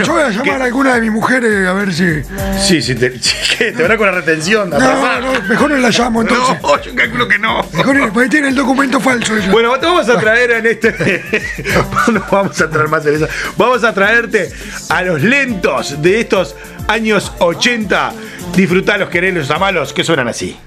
yo 0.04 0.14
voy 0.14 0.24
a 0.24 0.30
llamar 0.30 0.62
a 0.62 0.66
alguna 0.66 0.96
de 0.96 1.02
mis 1.02 1.12
mujeres 1.12 1.68
a 1.68 1.74
ver 1.74 1.94
si. 1.94 2.06
Sí, 2.66 2.82
sí, 2.82 2.96
te, 2.96 3.18
sí, 3.22 3.34
te 3.58 3.72
van 3.84 3.92
a 3.92 3.98
con 3.98 4.08
la 4.08 4.14
retención. 4.14 4.70
No, 4.70 4.80
no, 4.80 5.42
mejor 5.50 5.72
no 5.72 5.78
la 5.78 5.90
llamo 5.90 6.22
entonces. 6.24 6.58
No, 6.62 6.82
yo 6.82 6.96
calculo 6.96 7.28
que 7.28 7.40
no. 7.40 7.66
Mejor 7.74 8.12
porque 8.14 8.30
tiene 8.30 8.50
el 8.50 8.56
documento 8.56 9.00
falso 9.00 9.36
ella. 9.36 9.52
Bueno, 9.52 9.78
te 9.80 9.87
vamos 9.88 10.10
a 10.10 10.20
traer 10.20 10.52
en 10.52 10.66
este. 10.66 11.24
vamos 12.32 12.62
a 12.62 12.70
traer 12.70 12.88
más 12.88 13.06
en 13.06 13.16
eso. 13.16 13.28
Vamos 13.58 13.84
a 13.84 13.94
traerte 13.94 14.52
a 14.90 15.02
los 15.04 15.22
lentos 15.22 16.02
de 16.02 16.20
estos 16.22 16.56
años 16.88 17.32
80 17.40 18.14
Disfrutalos, 18.56 19.10
querelos, 19.10 19.52
amalos, 19.52 19.94
que 19.94 20.04
suenan 20.04 20.28
así. 20.28 20.58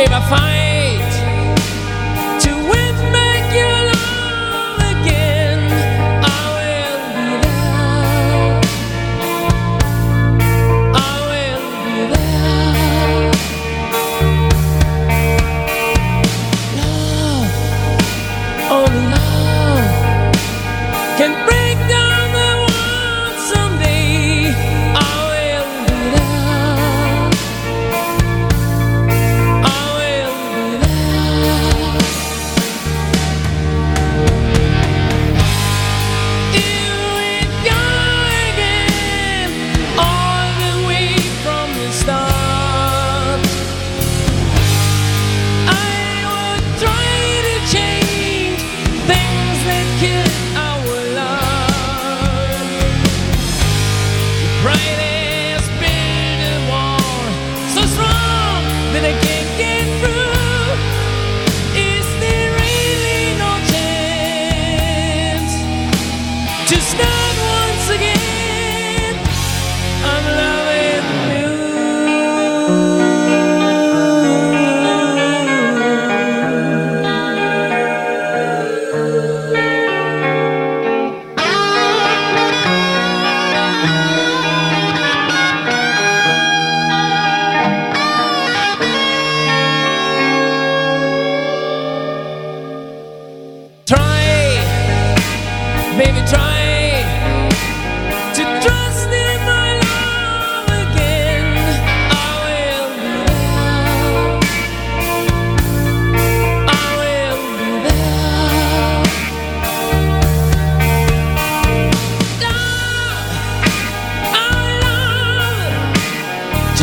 paper 0.00 0.20
fine. 0.30 0.69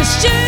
question 0.07 0.46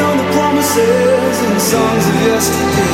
on 0.00 0.16
the 0.18 0.28
promises 0.32 1.36
and 1.46 1.60
songs 1.60 2.04
of 2.10 2.16
yesterday, 2.22 2.93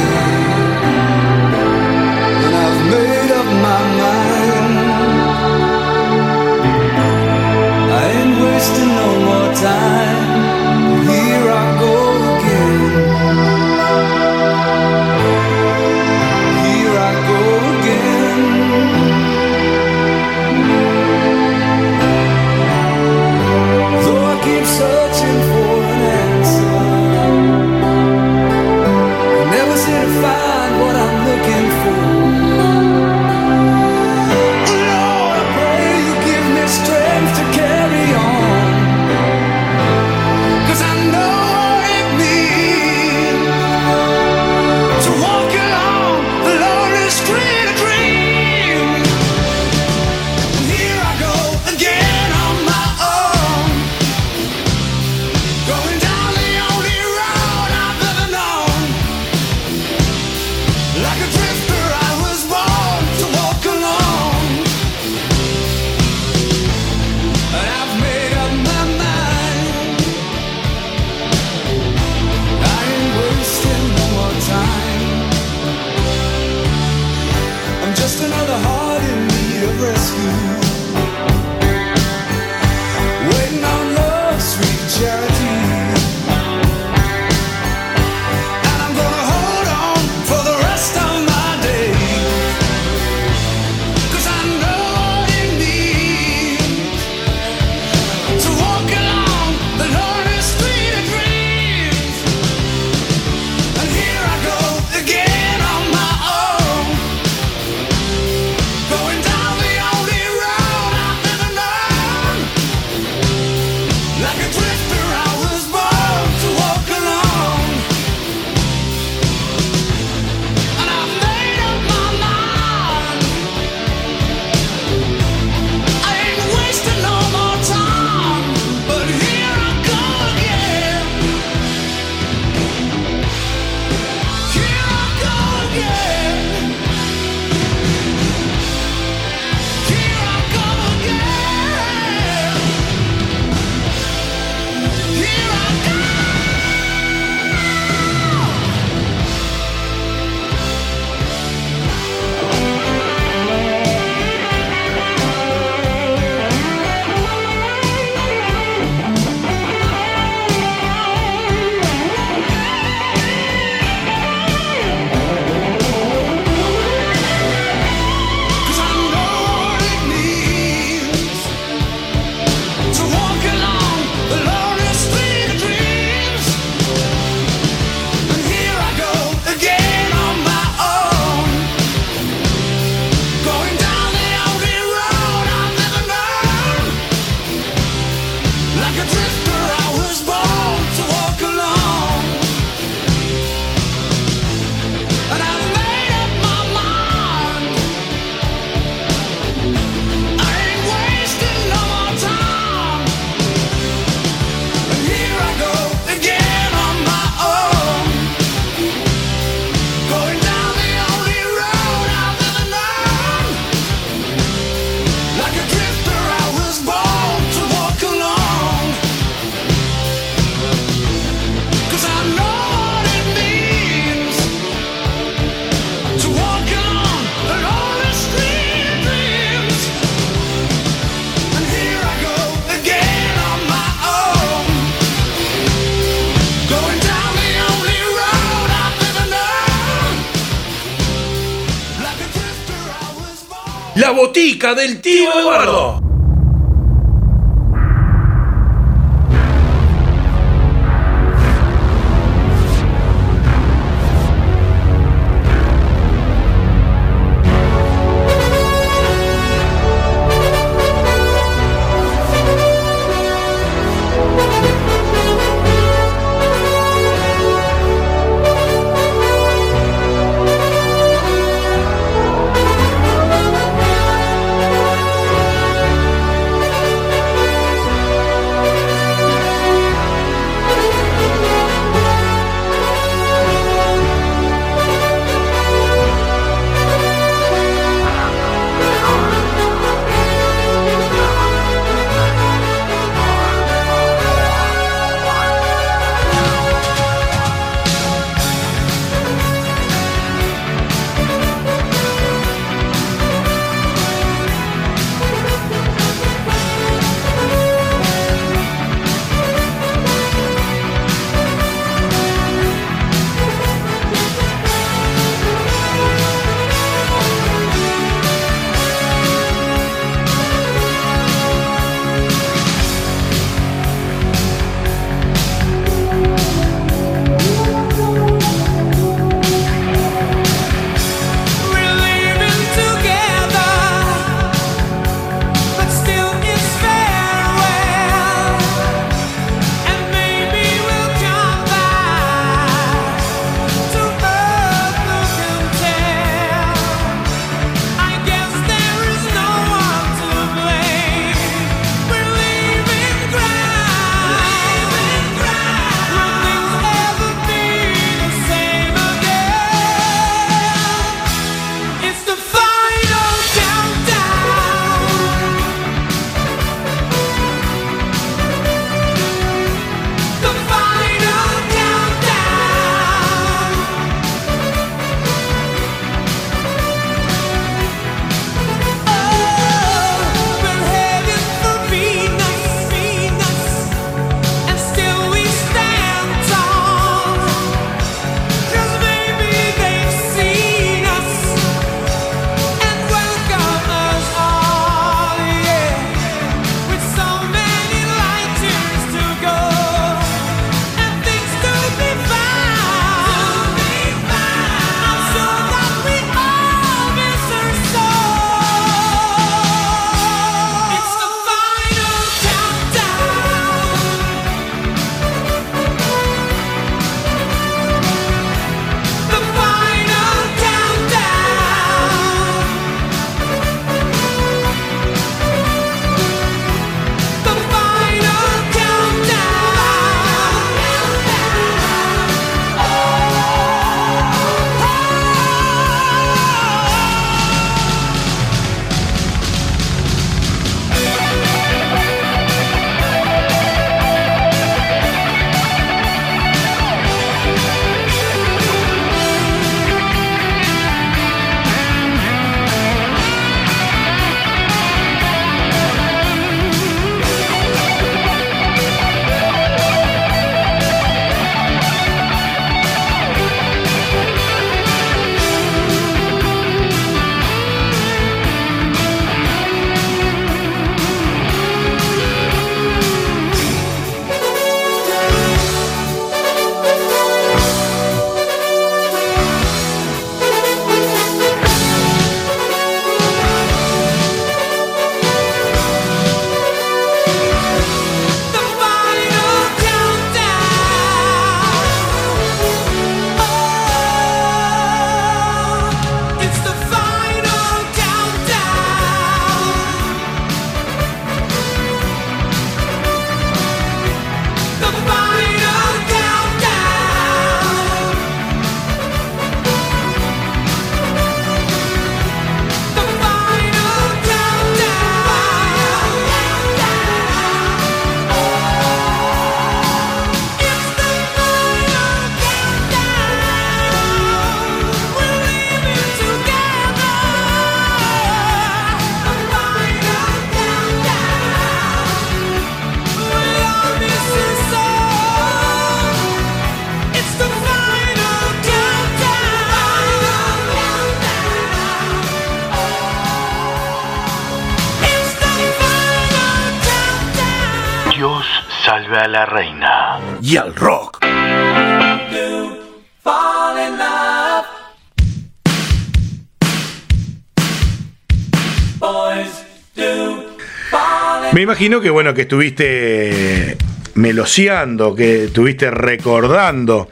Me 561.60 561.64
imagino 561.64 562.00
que 562.00 562.08
bueno, 562.08 562.32
que 562.32 562.40
estuviste 562.40 563.76
meloseando, 564.14 565.14
que 565.14 565.44
estuviste 565.44 565.90
recordando 565.90 567.10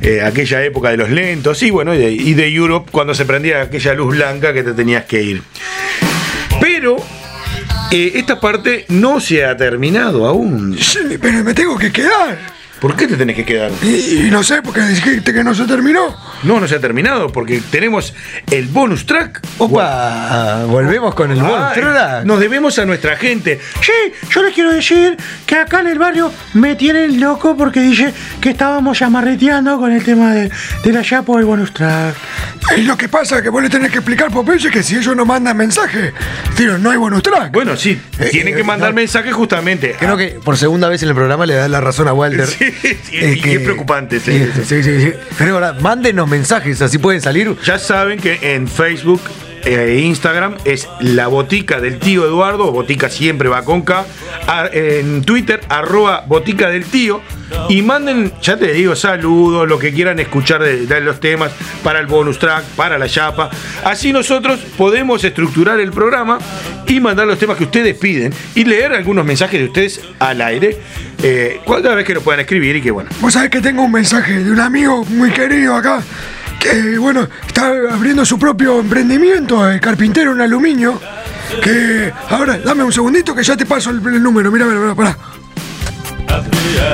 eh, 0.00 0.22
aquella 0.22 0.64
época 0.64 0.88
de 0.88 0.96
los 0.96 1.10
lentos 1.10 1.62
y 1.62 1.70
bueno, 1.70 1.94
y 1.94 1.98
de, 1.98 2.10
y 2.10 2.56
Europe 2.56 2.88
cuando 2.90 3.12
se 3.12 3.26
prendía 3.26 3.60
aquella 3.60 3.92
luz 3.92 4.16
blanca 4.16 4.54
que 4.54 4.62
te 4.62 4.72
tenías 4.72 5.04
que 5.04 5.22
ir. 5.22 5.42
Pero 6.58 6.96
eh, 7.92 8.12
esta 8.14 8.40
parte 8.40 8.86
no 8.88 9.20
se 9.20 9.44
ha 9.44 9.54
terminado 9.58 10.26
aún. 10.26 10.78
Sí, 10.78 11.18
pero 11.20 11.44
me 11.44 11.52
tengo 11.52 11.76
que 11.76 11.92
quedar. 11.92 12.55
¿Por 12.86 12.94
qué 12.94 13.08
te 13.08 13.16
tenés 13.16 13.34
que 13.34 13.44
quedar? 13.44 13.72
Y, 13.82 14.26
y 14.26 14.30
no 14.30 14.44
sé, 14.44 14.62
porque 14.62 14.80
dijiste 14.82 15.32
que 15.34 15.42
no 15.42 15.56
se 15.56 15.64
terminó. 15.64 16.14
No, 16.44 16.60
no 16.60 16.68
se 16.68 16.76
ha 16.76 16.80
terminado 16.80 17.32
porque 17.32 17.60
tenemos 17.68 18.14
el 18.48 18.66
bonus 18.68 19.06
track. 19.06 19.40
Opa, 19.58 20.64
volvemos 20.68 21.12
con 21.16 21.32
el 21.32 21.40
bonus 21.42 21.66
Ay, 21.74 21.80
track. 21.82 22.24
Nos 22.24 22.38
debemos 22.38 22.78
a 22.78 22.86
nuestra 22.86 23.16
gente. 23.16 23.58
Sí, 23.80 24.12
yo 24.30 24.42
les 24.44 24.54
quiero 24.54 24.72
decir 24.72 25.16
que 25.46 25.56
acá 25.56 25.80
en 25.80 25.88
el 25.88 25.98
barrio 25.98 26.32
me 26.54 26.76
tienen 26.76 27.18
loco 27.18 27.56
porque 27.56 27.80
dije 27.80 28.14
que 28.40 28.50
estábamos 28.50 29.02
amarreteando 29.02 29.78
con 29.80 29.90
el 29.90 30.04
tema 30.04 30.32
de, 30.32 30.48
de 30.84 30.92
la 30.92 31.02
Chapo 31.02 31.36
del 31.38 31.46
bonus 31.46 31.74
track. 31.74 32.14
Y 32.76 32.82
lo 32.82 32.96
que 32.96 33.08
pasa 33.08 33.38
es 33.38 33.42
que 33.42 33.48
vos 33.48 33.62
le 33.62 33.68
tenés 33.68 33.90
que 33.90 33.98
explicar, 33.98 34.30
Popeye, 34.30 34.70
que 34.70 34.84
si 34.84 34.94
ellos 34.96 35.16
no 35.16 35.24
mandan 35.24 35.56
mensaje, 35.56 36.12
tío, 36.56 36.78
no 36.78 36.90
hay 36.92 36.96
bonus 36.98 37.22
track. 37.24 37.50
Bueno, 37.52 37.76
sí, 37.76 38.00
Eh, 38.20 38.28
tienen 38.30 38.54
eh, 38.54 38.56
que 38.58 38.62
mandar 38.64 38.90
no. 38.90 38.94
mensajes 38.96 39.34
justamente. 39.34 39.96
Creo 39.98 40.16
que 40.16 40.38
por 40.44 40.56
segunda 40.56 40.88
vez 40.88 41.02
en 41.02 41.08
el 41.08 41.14
programa 41.16 41.46
le 41.46 41.54
das 41.54 41.68
la 41.68 41.80
razón 41.80 42.06
a 42.06 42.12
Walter. 42.12 42.46
Sí, 42.46 42.64
Eh, 42.64 42.74
y 43.12 43.50
es 43.54 43.60
preocupante, 43.60 44.20
sí, 44.20 44.32
Sí, 44.32 44.50
sí. 44.54 44.62
sí, 44.64 44.82
sí, 44.82 45.00
sí. 45.00 45.12
Pero 45.38 45.54
ahora, 45.54 45.72
mándenos 45.74 46.28
mensajes, 46.28 46.80
así 46.82 46.98
pueden 46.98 47.20
salir. 47.20 47.56
Ya 47.64 47.78
saben 47.78 48.18
que 48.18 48.38
en 48.54 48.68
Facebook 48.68 49.20
e 49.66 49.98
Instagram 49.98 50.54
es 50.64 50.88
la 51.00 51.26
botica 51.26 51.80
del 51.80 51.98
tío 51.98 52.24
Eduardo, 52.24 52.70
botica 52.70 53.10
siempre 53.10 53.48
va 53.48 53.64
con 53.64 53.82
K, 53.82 54.06
en 54.72 55.24
Twitter 55.24 55.60
arroba 55.68 56.24
botica 56.26 56.70
del 56.70 56.84
tío 56.84 57.20
y 57.68 57.82
manden, 57.82 58.32
ya 58.40 58.56
te 58.56 58.72
digo, 58.72 58.94
saludos, 58.94 59.68
lo 59.68 59.78
que 59.78 59.92
quieran 59.92 60.20
escuchar 60.20 60.62
de, 60.62 61.00
los 61.00 61.18
temas 61.18 61.50
para 61.82 61.98
el 61.98 62.06
bonus 62.06 62.38
track, 62.38 62.64
para 62.76 62.96
la 62.96 63.08
chapa. 63.08 63.50
Así 63.84 64.12
nosotros 64.12 64.60
podemos 64.76 65.24
estructurar 65.24 65.80
el 65.80 65.90
programa 65.90 66.38
y 66.86 67.00
mandar 67.00 67.26
los 67.26 67.38
temas 67.38 67.56
que 67.56 67.64
ustedes 67.64 67.96
piden 67.96 68.32
y 68.54 68.64
leer 68.64 68.92
algunos 68.92 69.24
mensajes 69.24 69.58
de 69.58 69.66
ustedes 69.66 70.00
al 70.20 70.40
aire, 70.42 70.78
eh, 71.22 71.60
cada 71.66 71.94
vez 71.94 72.06
que 72.06 72.14
nos 72.14 72.22
puedan 72.22 72.40
escribir 72.40 72.76
y 72.76 72.82
que 72.82 72.92
bueno. 72.92 73.10
Vos 73.20 73.34
sabés 73.34 73.50
que 73.50 73.60
tengo 73.60 73.82
un 73.82 73.92
mensaje 73.92 74.44
de 74.44 74.50
un 74.52 74.60
amigo 74.60 75.04
muy 75.06 75.30
querido 75.32 75.74
acá, 75.74 76.02
que 76.70 76.98
bueno, 76.98 77.28
está 77.46 77.72
abriendo 77.90 78.24
su 78.24 78.38
propio 78.38 78.80
emprendimiento, 78.80 79.68
el 79.68 79.80
carpintero 79.80 80.32
en 80.32 80.40
aluminio, 80.40 81.00
que 81.62 82.12
ahora, 82.30 82.58
dame 82.58 82.82
un 82.82 82.92
segundito 82.92 83.34
que 83.34 83.42
ya 83.42 83.56
te 83.56 83.66
paso 83.66 83.90
el, 83.90 83.96
el 84.06 84.22
número, 84.22 84.50
mira, 84.50 84.66
mira, 84.66 84.80
mira, 84.80 84.94
pará. 84.94 85.16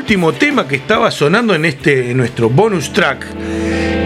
Último 0.09 0.33
tema 0.33 0.67
que 0.67 0.77
estaba 0.77 1.11
sonando 1.11 1.55
en 1.55 1.67
este 1.67 2.13
en 2.13 2.17
nuestro 2.17 2.49
bonus 2.49 2.95
track, 2.95 3.27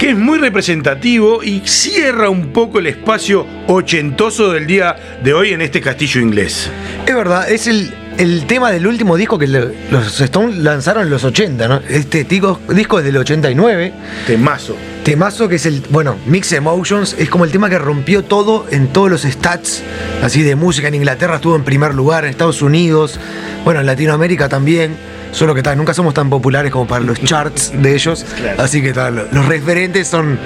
que 0.00 0.10
es 0.10 0.16
muy 0.18 0.36
representativo 0.38 1.44
y 1.44 1.62
cierra 1.64 2.28
un 2.28 2.48
poco 2.48 2.80
el 2.80 2.88
espacio 2.88 3.46
ochentoso 3.68 4.50
del 4.50 4.66
día 4.66 4.96
de 5.22 5.32
hoy 5.32 5.50
en 5.52 5.62
este 5.62 5.80
castillo 5.80 6.20
inglés. 6.20 6.68
Es 7.06 7.14
verdad, 7.14 7.48
es 7.48 7.68
el, 7.68 7.94
el 8.18 8.46
tema 8.48 8.72
del 8.72 8.88
último 8.88 9.16
disco 9.16 9.38
que 9.38 9.46
los 9.46 10.20
Stones 10.20 10.56
lanzaron 10.58 11.04
en 11.04 11.10
los 11.10 11.22
80, 11.22 11.68
¿no? 11.68 11.80
Este 11.88 12.24
tico- 12.24 12.58
disco 12.70 12.98
es 12.98 13.04
del 13.04 13.18
89. 13.18 13.92
Temazo. 14.26 14.76
Temazo 15.04 15.48
que 15.48 15.54
es 15.54 15.66
el, 15.66 15.84
bueno, 15.90 16.16
Mix 16.26 16.50
Emotions, 16.52 17.14
es 17.16 17.28
como 17.30 17.44
el 17.44 17.52
tema 17.52 17.70
que 17.70 17.78
rompió 17.78 18.24
todo 18.24 18.66
en 18.72 18.88
todos 18.88 19.08
los 19.08 19.22
stats, 19.22 19.84
así 20.20 20.42
de 20.42 20.56
música. 20.56 20.88
En 20.88 20.96
Inglaterra 20.96 21.36
estuvo 21.36 21.54
en 21.54 21.62
primer 21.62 21.94
lugar, 21.94 22.24
en 22.24 22.30
Estados 22.30 22.60
Unidos, 22.60 23.20
bueno, 23.64 23.78
en 23.78 23.86
Latinoamérica 23.86 24.48
también. 24.48 25.12
Solo 25.32 25.54
que 25.54 25.62
tal, 25.62 25.78
nunca 25.78 25.94
somos 25.94 26.12
tan 26.12 26.28
populares 26.28 26.70
como 26.70 26.86
para 26.86 27.02
los 27.02 27.18
charts 27.24 27.72
de 27.74 27.94
ellos. 27.94 28.24
Claro. 28.36 28.62
Así 28.62 28.82
que 28.82 28.92
tal, 28.92 29.28
los 29.32 29.46
referentes 29.46 30.06
son 30.06 30.38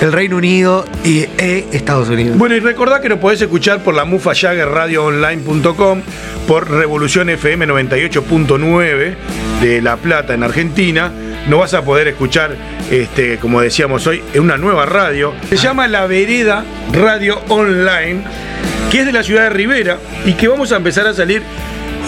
el 0.00 0.12
Reino 0.12 0.36
Unido 0.36 0.84
y 1.04 1.20
e 1.38 1.68
Estados 1.70 2.08
Unidos. 2.08 2.36
Bueno, 2.36 2.56
y 2.56 2.60
recordá 2.60 3.00
que 3.00 3.08
nos 3.08 3.20
podés 3.20 3.40
escuchar 3.40 3.84
por 3.84 3.94
la 3.94 4.04
Mufa 4.04 4.34
Jagger 4.34 4.68
radioonline.com, 4.68 6.02
por 6.48 6.68
Revolución 6.68 7.30
FM 7.30 7.68
98.9 7.68 9.14
de 9.60 9.80
La 9.80 9.96
Plata 9.96 10.34
en 10.34 10.42
Argentina. 10.42 11.12
No 11.48 11.58
vas 11.58 11.74
a 11.74 11.82
poder 11.82 12.08
escuchar, 12.08 12.56
este, 12.90 13.38
como 13.38 13.60
decíamos 13.60 14.06
hoy, 14.08 14.22
en 14.34 14.42
una 14.42 14.56
nueva 14.56 14.86
radio. 14.86 15.34
Se 15.48 15.56
llama 15.56 15.86
La 15.86 16.06
Vereda 16.06 16.64
Radio 16.92 17.40
Online, 17.48 18.24
que 18.90 19.00
es 19.00 19.06
de 19.06 19.12
la 19.12 19.22
ciudad 19.22 19.44
de 19.44 19.50
Rivera 19.50 19.98
y 20.24 20.32
que 20.34 20.48
vamos 20.48 20.72
a 20.72 20.76
empezar 20.76 21.06
a 21.06 21.14
salir 21.14 21.42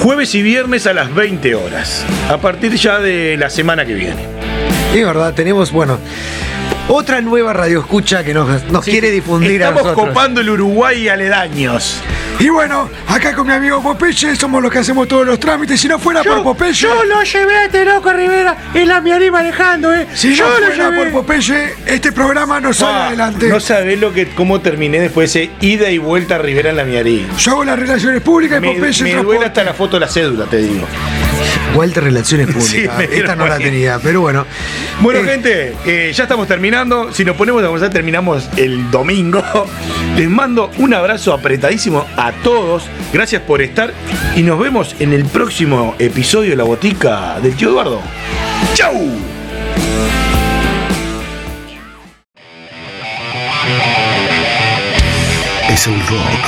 jueves 0.03 0.35
y 0.35 0.43
viernes 0.43 0.87
a 0.87 0.93
las 0.93 1.15
20 1.15 1.55
horas, 1.55 2.05
a 2.29 2.39
partir 2.39 2.75
ya 2.75 3.01
de 3.01 3.37
la 3.37 3.51
semana 3.51 3.85
que 3.85 3.95
viene. 3.95 4.27
Es 4.95 5.05
verdad, 5.05 5.35
tenemos, 5.35 5.73
bueno, 5.73 5.99
otra 6.89 7.21
nueva 7.21 7.53
radio 7.53 7.81
escucha 7.81 8.23
que 8.25 8.35
nos, 8.35 8.65
nos 8.71 8.85
quiere 8.85 9.11
difundir 9.11 9.65
a 9.65 9.71
Estamos 9.71 9.93
copando 9.93 10.41
el 10.41 10.51
Uruguay 10.51 11.05
y 11.05 11.09
aledaños. 11.09 12.01
Y 12.39 12.49
bueno, 12.49 12.91
acá 13.09 13.35
con 13.35 13.47
mi 13.47 13.53
amigo 13.53 13.83
Popeye 13.83 14.35
somos 14.37 14.61
los 14.63 14.71
que 14.71 14.79
hacemos 14.79 15.07
todos 15.09 15.25
los 15.27 15.39
trámites. 15.39 15.81
Si 15.81 15.89
no 15.89 15.99
fuera 15.99 16.23
por 16.23 16.43
Popeye, 16.43 16.73
Yo 16.75 17.05
lo 17.05 17.23
llevé 17.23 17.57
a 17.57 17.65
este 17.67 17.85
loco 17.85 18.13
Rivera 18.13 18.57
en 18.75 18.89
la 18.89 19.01
Miari 19.01 19.31
manejando, 19.31 19.95
eh. 19.95 20.07
si 20.15 20.35
yo 20.35 20.45
no 20.49 20.59
lo 20.61 20.67
fuera 20.67 20.91
llevé. 20.91 21.11
por 21.11 21.25
Popeye, 21.25 21.75
este 21.87 22.13
programa 22.13 22.61
no 22.61 22.73
sale 22.75 22.93
Ah, 22.95 23.07
adelante. 23.09 23.49
No 23.49 23.61
sabés 23.61 23.99
lo 24.01 24.13
que, 24.13 24.29
cómo 24.35 24.61
terminé 24.61 25.01
después 25.01 25.33
de 25.33 25.45
ese 25.45 25.53
ida 25.61 25.91
y 25.91 25.99
vuelta 25.99 26.35
a 26.35 26.39
Rivera 26.39 26.71
en 26.71 26.77
la 26.77 26.85
Miarí. 26.85 27.27
Yo 27.39 27.53
hago 27.53 27.65
las 27.65 27.79
relaciones 27.79 28.21
públicas 28.21 28.59
y 28.59 28.61
Me, 28.61 28.75
Popeye 28.75 29.15
me 29.15 29.23
duele 29.23 29.47
hasta 29.47 29.65
la 29.65 29.73
foto 29.73 29.97
de 29.97 30.01
la 30.01 30.09
cédula, 30.09 30.45
te 30.47 30.59
digo. 30.59 30.87
Walter 31.75 32.05
Relaciones 32.05 32.47
Públicas. 32.47 32.97
Sí, 32.99 33.07
Esta 33.13 33.35
no 33.37 33.47
la 33.47 33.59
tenía, 33.59 33.99
pero 34.03 34.21
bueno. 34.21 34.47
Bueno, 35.01 35.21
Eh, 35.21 35.25
gente, 35.25 35.75
eh, 35.87 36.13
ya 36.15 36.25
estamos 36.25 36.47
terminando. 36.47 37.13
Si 37.13 37.25
nos 37.25 37.37
ponemos 37.37 37.63
a 37.63 37.67
conversar, 37.67 37.91
terminamos 37.91 38.49
el 38.57 38.91
domingo. 38.91 39.43
Les 40.17 40.29
mando 40.29 40.71
un 40.79 40.95
abrazo 40.95 41.33
apretadísimo 41.33 42.07
a 42.17 42.33
todos. 42.33 42.85
Gracias 43.13 43.43
por 43.43 43.61
estar. 43.63 43.93
Y 44.37 44.43
nos 44.43 44.59
vemos 44.59 44.95
en 45.01 45.13
el 45.13 45.25
próximo 45.25 45.95
episodio 45.99 46.51
de 46.51 46.57
La 46.57 46.65
Botica 46.65 47.41
del 47.41 47.55
Tío 47.55 47.71
Eduardo. 47.71 48.01
¡Chau! 48.75 48.95
Es 55.71 55.87
el 55.89 55.95
rock 56.07 56.45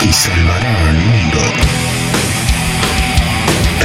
que 0.00 0.12
salvará 0.12 0.65